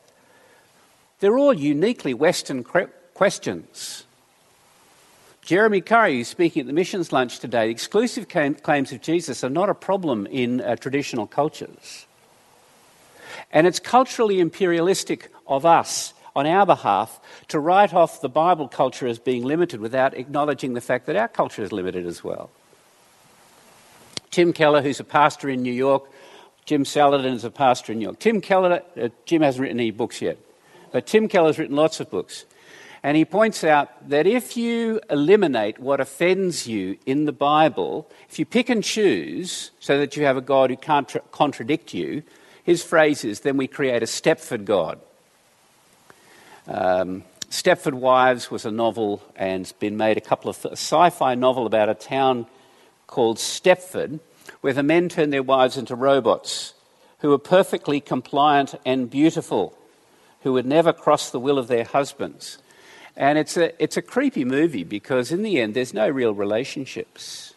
They're 1.20 1.38
all 1.38 1.54
uniquely 1.54 2.16
Western 2.16 2.64
questions. 3.14 4.06
Jeremy 5.44 5.82
Curry, 5.82 6.18
who's 6.18 6.28
speaking 6.28 6.62
at 6.62 6.68
the 6.68 6.74
missions 6.74 7.12
lunch 7.12 7.38
today, 7.38 7.70
exclusive 7.70 8.28
claims 8.30 8.92
of 8.92 9.02
Jesus 9.02 9.44
are 9.44 9.50
not 9.50 9.70
a 9.70 9.76
problem 9.76 10.26
in 10.26 10.60
uh, 10.60 10.76
traditional 10.76 11.28
cultures. 11.28 12.08
And 13.52 13.68
it's 13.68 13.80
culturally 13.80 14.40
imperialistic 14.40 15.32
of 15.46 15.68
us 15.68 16.16
on 16.36 16.46
our 16.46 16.66
behalf 16.66 17.20
to 17.50 17.60
write 17.60 17.94
off 17.94 18.22
the 18.22 18.30
Bible 18.30 18.68
culture 18.68 19.08
as 19.08 19.20
being 19.20 19.44
limited 19.44 19.80
without 19.80 20.14
acknowledging 20.16 20.74
the 20.74 20.82
fact 20.82 21.06
that 21.06 21.16
our 21.16 21.28
culture 21.28 21.64
is 21.64 21.72
limited 21.72 22.06
as 22.06 22.24
well. 22.24 22.50
Tim 24.32 24.54
Keller, 24.54 24.82
who's 24.82 25.00
a 25.00 25.04
pastor 25.04 25.50
in 25.50 25.64
New 25.64 25.74
York, 25.74 26.04
Jim 26.66 26.86
Saladin 26.86 27.34
is 27.34 27.44
a 27.44 27.50
pastor 27.50 27.94
in 27.94 28.00
New 28.00 28.04
York. 28.04 28.20
Tim 28.20 28.42
Keller, 28.42 28.84
uh, 29.00 29.10
Jim 29.26 29.42
hasn't 29.42 29.64
written 29.64 29.80
any 29.80 29.92
books 29.92 30.22
yet, 30.22 30.38
but 30.92 31.08
Tim 31.08 31.28
Keller's 31.28 31.58
written 31.58 31.76
lots 31.76 32.00
of 32.00 32.12
books. 32.12 32.46
And 33.02 33.16
he 33.16 33.26
points 33.26 33.64
out 33.64 34.10
that 34.10 34.28
if 34.28 34.58
you 34.58 35.00
eliminate 35.10 35.80
what 35.80 36.00
offends 36.00 36.68
you 36.68 36.98
in 37.06 37.26
the 37.26 37.32
Bible, 37.32 38.10
if 38.30 38.38
you 38.38 38.46
pick 38.46 38.70
and 38.70 38.84
choose 38.84 39.72
so 39.80 39.98
that 39.98 40.18
you 40.18 40.26
have 40.26 40.38
a 40.38 40.42
God 40.42 40.70
who 40.70 40.76
can't 40.76 41.08
tra- 41.08 41.22
contradict 41.32 41.94
you, 41.94 42.24
his 42.64 42.84
phrase 42.84 43.24
is, 43.24 43.40
then 43.40 43.58
we 43.58 43.68
create 43.68 44.04
a 44.04 44.06
Stepford 44.06 44.66
God. 44.66 45.00
Um, 46.70 47.24
Stepford 47.50 47.96
Wives 47.96 48.52
was 48.52 48.64
a 48.64 48.72
novel 48.72 49.24
and 49.36 49.62
it's 49.62 49.72
been 49.72 49.98
made 49.98 50.18
a 50.18 50.22
couple 50.22 50.52
of 50.52 50.64
a 50.66 50.74
sci-fi 50.74 51.34
novel 51.34 51.66
about 51.66 51.90
a 51.90 51.96
town 51.96 52.46
called 53.08 53.38
Stepford, 53.38 54.20
where 54.62 54.74
the 54.74 54.84
men 54.84 55.10
turn 55.10 55.32
their 55.32 55.42
wives 55.42 55.78
into 55.78 55.96
robots 55.96 56.76
who 57.20 57.34
are 57.34 57.40
perfectly 57.40 58.00
compliant 58.00 58.76
and 58.86 59.10
beautiful, 59.10 59.76
who 60.44 60.54
would 60.54 60.66
never 60.68 60.94
cross 60.94 61.32
the 61.32 61.40
will 61.40 61.58
of 61.58 61.68
their 61.68 61.86
husbands. 61.86 62.60
And 63.18 63.40
it's 63.40 63.58
a, 63.58 63.84
it's 63.84 63.98
a 63.98 64.02
creepy 64.04 64.46
movie 64.46 64.84
because, 64.84 65.32
in 65.32 65.42
the 65.42 65.60
end, 65.60 65.74
there's 65.74 65.94
no 65.94 66.08
real 66.08 66.34
relationships. 66.34 67.56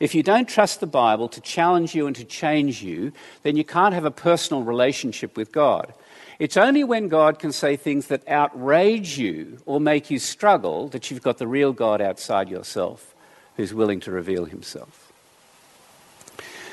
If 0.00 0.16
you 0.16 0.24
don't 0.24 0.48
trust 0.48 0.80
the 0.80 0.86
Bible 0.86 1.28
to 1.28 1.40
challenge 1.40 1.94
you 1.94 2.08
and 2.08 2.16
to 2.16 2.24
change 2.24 2.82
you, 2.82 3.12
then 3.44 3.56
you 3.56 3.64
can't 3.64 3.94
have 3.94 4.04
a 4.04 4.10
personal 4.10 4.64
relationship 4.64 5.36
with 5.36 5.52
God. 5.52 5.94
It's 6.38 6.56
only 6.56 6.82
when 6.82 7.08
God 7.08 7.38
can 7.38 7.52
say 7.52 7.76
things 7.76 8.08
that 8.08 8.26
outrage 8.28 9.18
you 9.18 9.58
or 9.66 9.80
make 9.80 10.10
you 10.10 10.18
struggle 10.18 10.88
that 10.88 11.10
you've 11.10 11.22
got 11.22 11.38
the 11.38 11.46
real 11.46 11.72
God 11.72 12.00
outside 12.00 12.48
yourself 12.48 13.14
who's 13.56 13.72
willing 13.72 14.00
to 14.00 14.10
reveal 14.10 14.44
himself. 14.44 15.12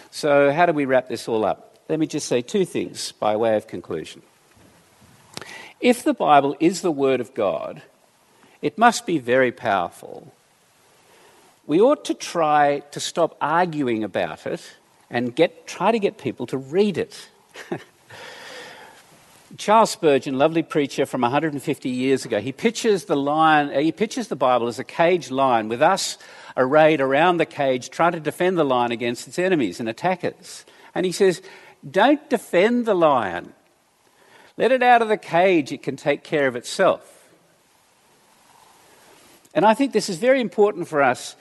So, 0.09 0.51
how 0.51 0.65
do 0.65 0.73
we 0.73 0.85
wrap 0.85 1.07
this 1.07 1.27
all 1.27 1.45
up? 1.45 1.79
Let 1.87 1.99
me 1.99 2.07
just 2.07 2.27
say 2.27 2.41
two 2.41 2.65
things 2.65 3.11
by 3.13 3.35
way 3.35 3.55
of 3.55 3.67
conclusion. 3.67 4.21
If 5.79 6.03
the 6.03 6.13
Bible 6.13 6.55
is 6.59 6.81
the 6.81 6.91
Word 6.91 7.21
of 7.21 7.33
God, 7.33 7.81
it 8.61 8.77
must 8.77 9.05
be 9.05 9.19
very 9.19 9.51
powerful. 9.51 10.33
We 11.65 11.79
ought 11.79 12.05
to 12.05 12.13
try 12.13 12.79
to 12.91 12.99
stop 12.99 13.37
arguing 13.39 14.03
about 14.03 14.45
it 14.45 14.61
and 15.09 15.35
get, 15.35 15.67
try 15.67 15.91
to 15.91 15.99
get 15.99 16.17
people 16.17 16.47
to 16.47 16.57
read 16.57 16.97
it. 16.97 17.29
Charles 19.57 19.91
Spurgeon, 19.91 20.37
lovely 20.37 20.63
preacher 20.63 21.05
from 21.05 21.21
150 21.21 21.89
years 21.89 22.25
ago, 22.25 22.39
he 22.39 22.51
pictures 22.51 23.05
the 23.05 23.15
lion, 23.15 23.69
uh, 23.69 23.79
he 23.79 23.91
pictures 23.91 24.27
the 24.27 24.35
Bible 24.35 24.67
as 24.67 24.79
a 24.79 24.83
caged 24.83 25.31
lion 25.31 25.67
with 25.67 25.81
us 25.81 26.17
arrayed 26.55 27.01
around 27.01 27.37
the 27.37 27.45
cage 27.45 27.89
trying 27.89 28.13
to 28.13 28.19
defend 28.19 28.57
the 28.57 28.63
lion 28.63 28.91
against 28.91 29.27
its 29.27 29.39
enemies 29.39 29.79
and 29.79 29.89
attackers. 29.89 30.65
And 30.95 31.05
he 31.05 31.11
says, 31.11 31.41
Don't 31.89 32.29
defend 32.29 32.85
the 32.85 32.93
lion. 32.93 33.53
Let 34.57 34.71
it 34.71 34.83
out 34.83 35.01
of 35.01 35.09
the 35.09 35.17
cage, 35.17 35.71
it 35.71 35.83
can 35.83 35.95
take 35.95 36.23
care 36.23 36.47
of 36.47 36.55
itself. 36.55 37.29
And 39.53 39.65
I 39.65 39.73
think 39.73 39.91
this 39.91 40.09
is 40.09 40.17
very 40.17 40.39
important 40.39 40.87
for 40.87 41.01
us 41.01 41.35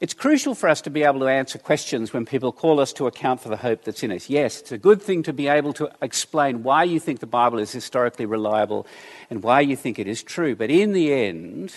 it's 0.00 0.14
crucial 0.14 0.54
for 0.54 0.68
us 0.68 0.80
to 0.82 0.90
be 0.90 1.02
able 1.02 1.20
to 1.20 1.26
answer 1.26 1.58
questions 1.58 2.12
when 2.12 2.24
people 2.24 2.52
call 2.52 2.78
us 2.78 2.92
to 2.94 3.08
account 3.08 3.40
for 3.40 3.48
the 3.48 3.56
hope 3.56 3.82
that's 3.82 4.04
in 4.04 4.12
us. 4.12 4.30
Yes, 4.30 4.60
it's 4.60 4.70
a 4.70 4.78
good 4.78 5.02
thing 5.02 5.24
to 5.24 5.32
be 5.32 5.48
able 5.48 5.72
to 5.72 5.90
explain 6.00 6.62
why 6.62 6.84
you 6.84 7.00
think 7.00 7.18
the 7.18 7.26
Bible 7.26 7.58
is 7.58 7.72
historically 7.72 8.24
reliable 8.24 8.86
and 9.28 9.42
why 9.42 9.60
you 9.60 9.74
think 9.74 9.98
it 9.98 10.06
is 10.06 10.22
true. 10.22 10.54
But 10.54 10.70
in 10.70 10.92
the 10.92 11.12
end, 11.12 11.74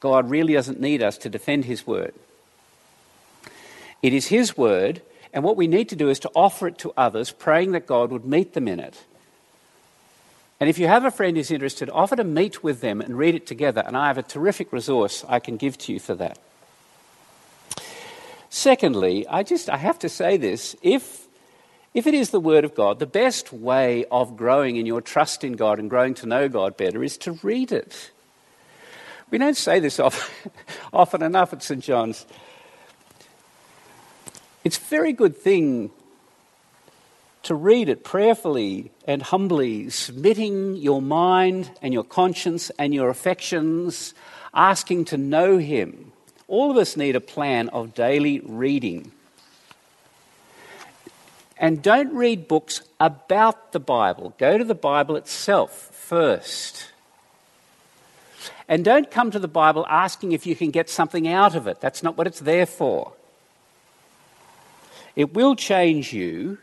God 0.00 0.28
really 0.28 0.52
doesn't 0.52 0.80
need 0.80 1.02
us 1.02 1.16
to 1.18 1.30
defend 1.30 1.64
His 1.64 1.86
word. 1.86 2.14
It 4.02 4.12
is 4.12 4.26
His 4.26 4.54
word, 4.54 5.00
and 5.32 5.42
what 5.42 5.56
we 5.56 5.66
need 5.66 5.88
to 5.88 5.96
do 5.96 6.10
is 6.10 6.18
to 6.20 6.30
offer 6.34 6.66
it 6.66 6.76
to 6.78 6.92
others, 6.94 7.30
praying 7.30 7.72
that 7.72 7.86
God 7.86 8.10
would 8.10 8.26
meet 8.26 8.52
them 8.52 8.68
in 8.68 8.80
it. 8.80 9.02
And 10.58 10.68
if 10.68 10.78
you 10.78 10.88
have 10.88 11.06
a 11.06 11.10
friend 11.10 11.38
who's 11.38 11.50
interested, 11.50 11.88
offer 11.88 12.16
to 12.16 12.24
meet 12.24 12.62
with 12.62 12.82
them 12.82 13.00
and 13.00 13.16
read 13.16 13.34
it 13.34 13.46
together. 13.46 13.82
And 13.86 13.96
I 13.96 14.08
have 14.08 14.18
a 14.18 14.22
terrific 14.22 14.74
resource 14.74 15.24
I 15.26 15.38
can 15.38 15.56
give 15.56 15.78
to 15.78 15.92
you 15.94 15.98
for 15.98 16.14
that. 16.16 16.38
Secondly, 18.50 19.26
I 19.28 19.44
just 19.44 19.70
I 19.70 19.76
have 19.76 20.00
to 20.00 20.08
say 20.08 20.36
this, 20.36 20.74
if 20.82 21.28
if 21.94 22.06
it 22.06 22.14
is 22.14 22.30
the 22.30 22.40
word 22.40 22.64
of 22.64 22.74
God, 22.74 22.98
the 22.98 23.06
best 23.06 23.52
way 23.52 24.04
of 24.10 24.36
growing 24.36 24.76
in 24.76 24.86
your 24.86 25.00
trust 25.00 25.42
in 25.42 25.54
God 25.54 25.78
and 25.78 25.88
growing 25.88 26.14
to 26.14 26.26
know 26.26 26.48
God 26.48 26.76
better 26.76 27.02
is 27.02 27.16
to 27.18 27.32
read 27.42 27.72
it. 27.72 28.10
We 29.30 29.38
don't 29.38 29.56
say 29.56 29.78
this 29.78 29.98
often, 29.98 30.34
often 30.92 31.22
enough 31.22 31.52
at 31.52 31.62
St. 31.62 31.82
John's. 31.82 32.26
It's 34.64 34.78
a 34.78 34.82
very 34.82 35.12
good 35.12 35.36
thing 35.36 35.90
to 37.44 37.54
read 37.54 37.88
it 37.88 38.04
prayerfully 38.04 38.90
and 39.06 39.22
humbly, 39.22 39.90
submitting 39.90 40.76
your 40.76 41.00
mind 41.00 41.70
and 41.80 41.94
your 41.94 42.04
conscience 42.04 42.70
and 42.78 42.92
your 42.92 43.08
affections, 43.08 44.12
asking 44.52 45.06
to 45.06 45.16
know 45.16 45.58
Him 45.58 46.12
all 46.50 46.70
of 46.70 46.76
us 46.76 46.96
need 46.96 47.14
a 47.14 47.20
plan 47.20 47.68
of 47.68 47.94
daily 47.94 48.40
reading. 48.40 49.12
And 51.56 51.80
don't 51.80 52.12
read 52.12 52.48
books 52.48 52.82
about 52.98 53.70
the 53.70 53.78
Bible. 53.78 54.34
Go 54.36 54.58
to 54.58 54.64
the 54.64 54.74
Bible 54.74 55.14
itself 55.14 55.72
first. 55.92 56.90
And 58.66 58.84
don't 58.84 59.10
come 59.10 59.30
to 59.30 59.38
the 59.38 59.48
Bible 59.48 59.86
asking 59.88 60.32
if 60.32 60.44
you 60.44 60.56
can 60.56 60.70
get 60.70 60.90
something 60.90 61.28
out 61.28 61.54
of 61.54 61.68
it. 61.68 61.80
That's 61.80 62.02
not 62.02 62.18
what 62.18 62.26
it's 62.26 62.40
there 62.40 62.66
for. 62.66 63.12
It 65.14 65.32
will 65.32 65.54
change 65.54 66.12
you, 66.12 66.58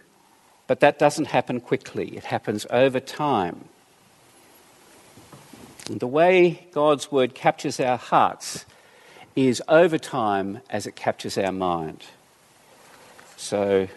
but 0.68 0.82
that 0.82 1.00
doesn't 1.00 1.28
happen 1.28 1.62
quickly, 1.62 2.18
it 2.18 2.26
happens 2.26 2.66
over 2.70 3.00
time. 3.00 3.66
And 5.88 6.02
the 6.02 6.08
way 6.08 6.68
God's 6.74 7.10
Word 7.10 7.36
captures 7.36 7.80
our 7.80 7.98
hearts 7.98 8.66
is 9.38 9.62
over 9.68 10.00
time 10.00 10.60
as 10.68 10.88
it 10.88 10.96
captures 10.96 11.38
our 11.38 11.52
mind. 11.52 12.04
So 13.36 13.88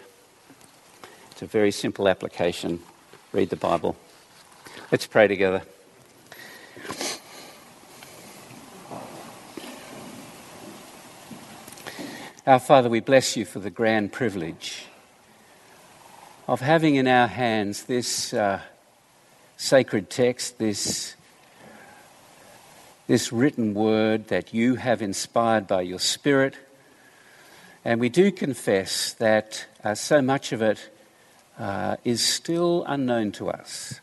it's 1.31 1.41
a 1.41 1.47
very 1.47 1.71
simple 1.71 2.07
application. 2.07 2.79
Read 3.33 3.49
the 3.49 3.55
Bible. 3.55 3.95
Let's 4.91 5.07
pray 5.07 5.27
together. 5.27 5.63
Our 12.45 12.59
Father, 12.59 12.89
we 12.89 12.99
bless 12.99 13.35
you 13.35 13.43
for 13.45 13.57
the 13.57 13.71
grand 13.71 14.11
privilege 14.11 14.85
of 16.47 16.61
having 16.61 16.95
in 16.95 17.07
our 17.07 17.27
hands 17.27 17.85
this 17.85 18.31
uh, 18.31 18.61
sacred 19.57 20.11
text, 20.11 20.59
this 20.59 21.15
this 23.11 23.33
written 23.33 23.73
word 23.73 24.29
that 24.29 24.53
you 24.53 24.75
have 24.75 25.01
inspired 25.01 25.67
by 25.67 25.81
your 25.81 25.99
Spirit. 25.99 26.55
And 27.83 27.99
we 27.99 28.07
do 28.07 28.31
confess 28.31 29.11
that 29.15 29.65
uh, 29.83 29.95
so 29.95 30.21
much 30.21 30.53
of 30.53 30.61
it 30.61 30.89
uh, 31.59 31.97
is 32.05 32.25
still 32.25 32.85
unknown 32.87 33.33
to 33.33 33.49
us. 33.49 33.99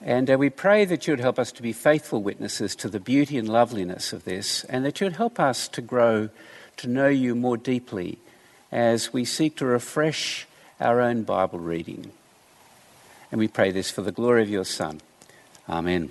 And 0.00 0.28
uh, 0.28 0.38
we 0.38 0.50
pray 0.50 0.84
that 0.86 1.06
you 1.06 1.12
would 1.12 1.20
help 1.20 1.38
us 1.38 1.52
to 1.52 1.62
be 1.62 1.72
faithful 1.72 2.20
witnesses 2.20 2.74
to 2.74 2.88
the 2.88 2.98
beauty 2.98 3.38
and 3.38 3.48
loveliness 3.48 4.12
of 4.12 4.24
this, 4.24 4.64
and 4.64 4.84
that 4.84 5.00
you 5.00 5.04
would 5.04 5.14
help 5.14 5.38
us 5.38 5.68
to 5.68 5.80
grow 5.80 6.30
to 6.78 6.88
know 6.88 7.06
you 7.06 7.36
more 7.36 7.56
deeply 7.56 8.18
as 8.72 9.12
we 9.12 9.24
seek 9.24 9.56
to 9.58 9.66
refresh 9.66 10.48
our 10.80 11.00
own 11.00 11.22
Bible 11.22 11.60
reading. 11.60 12.10
And 13.30 13.38
we 13.38 13.46
pray 13.46 13.70
this 13.70 13.88
for 13.88 14.02
the 14.02 14.10
glory 14.10 14.42
of 14.42 14.50
your 14.50 14.64
Son. 14.64 15.00
Amen. 15.68 16.10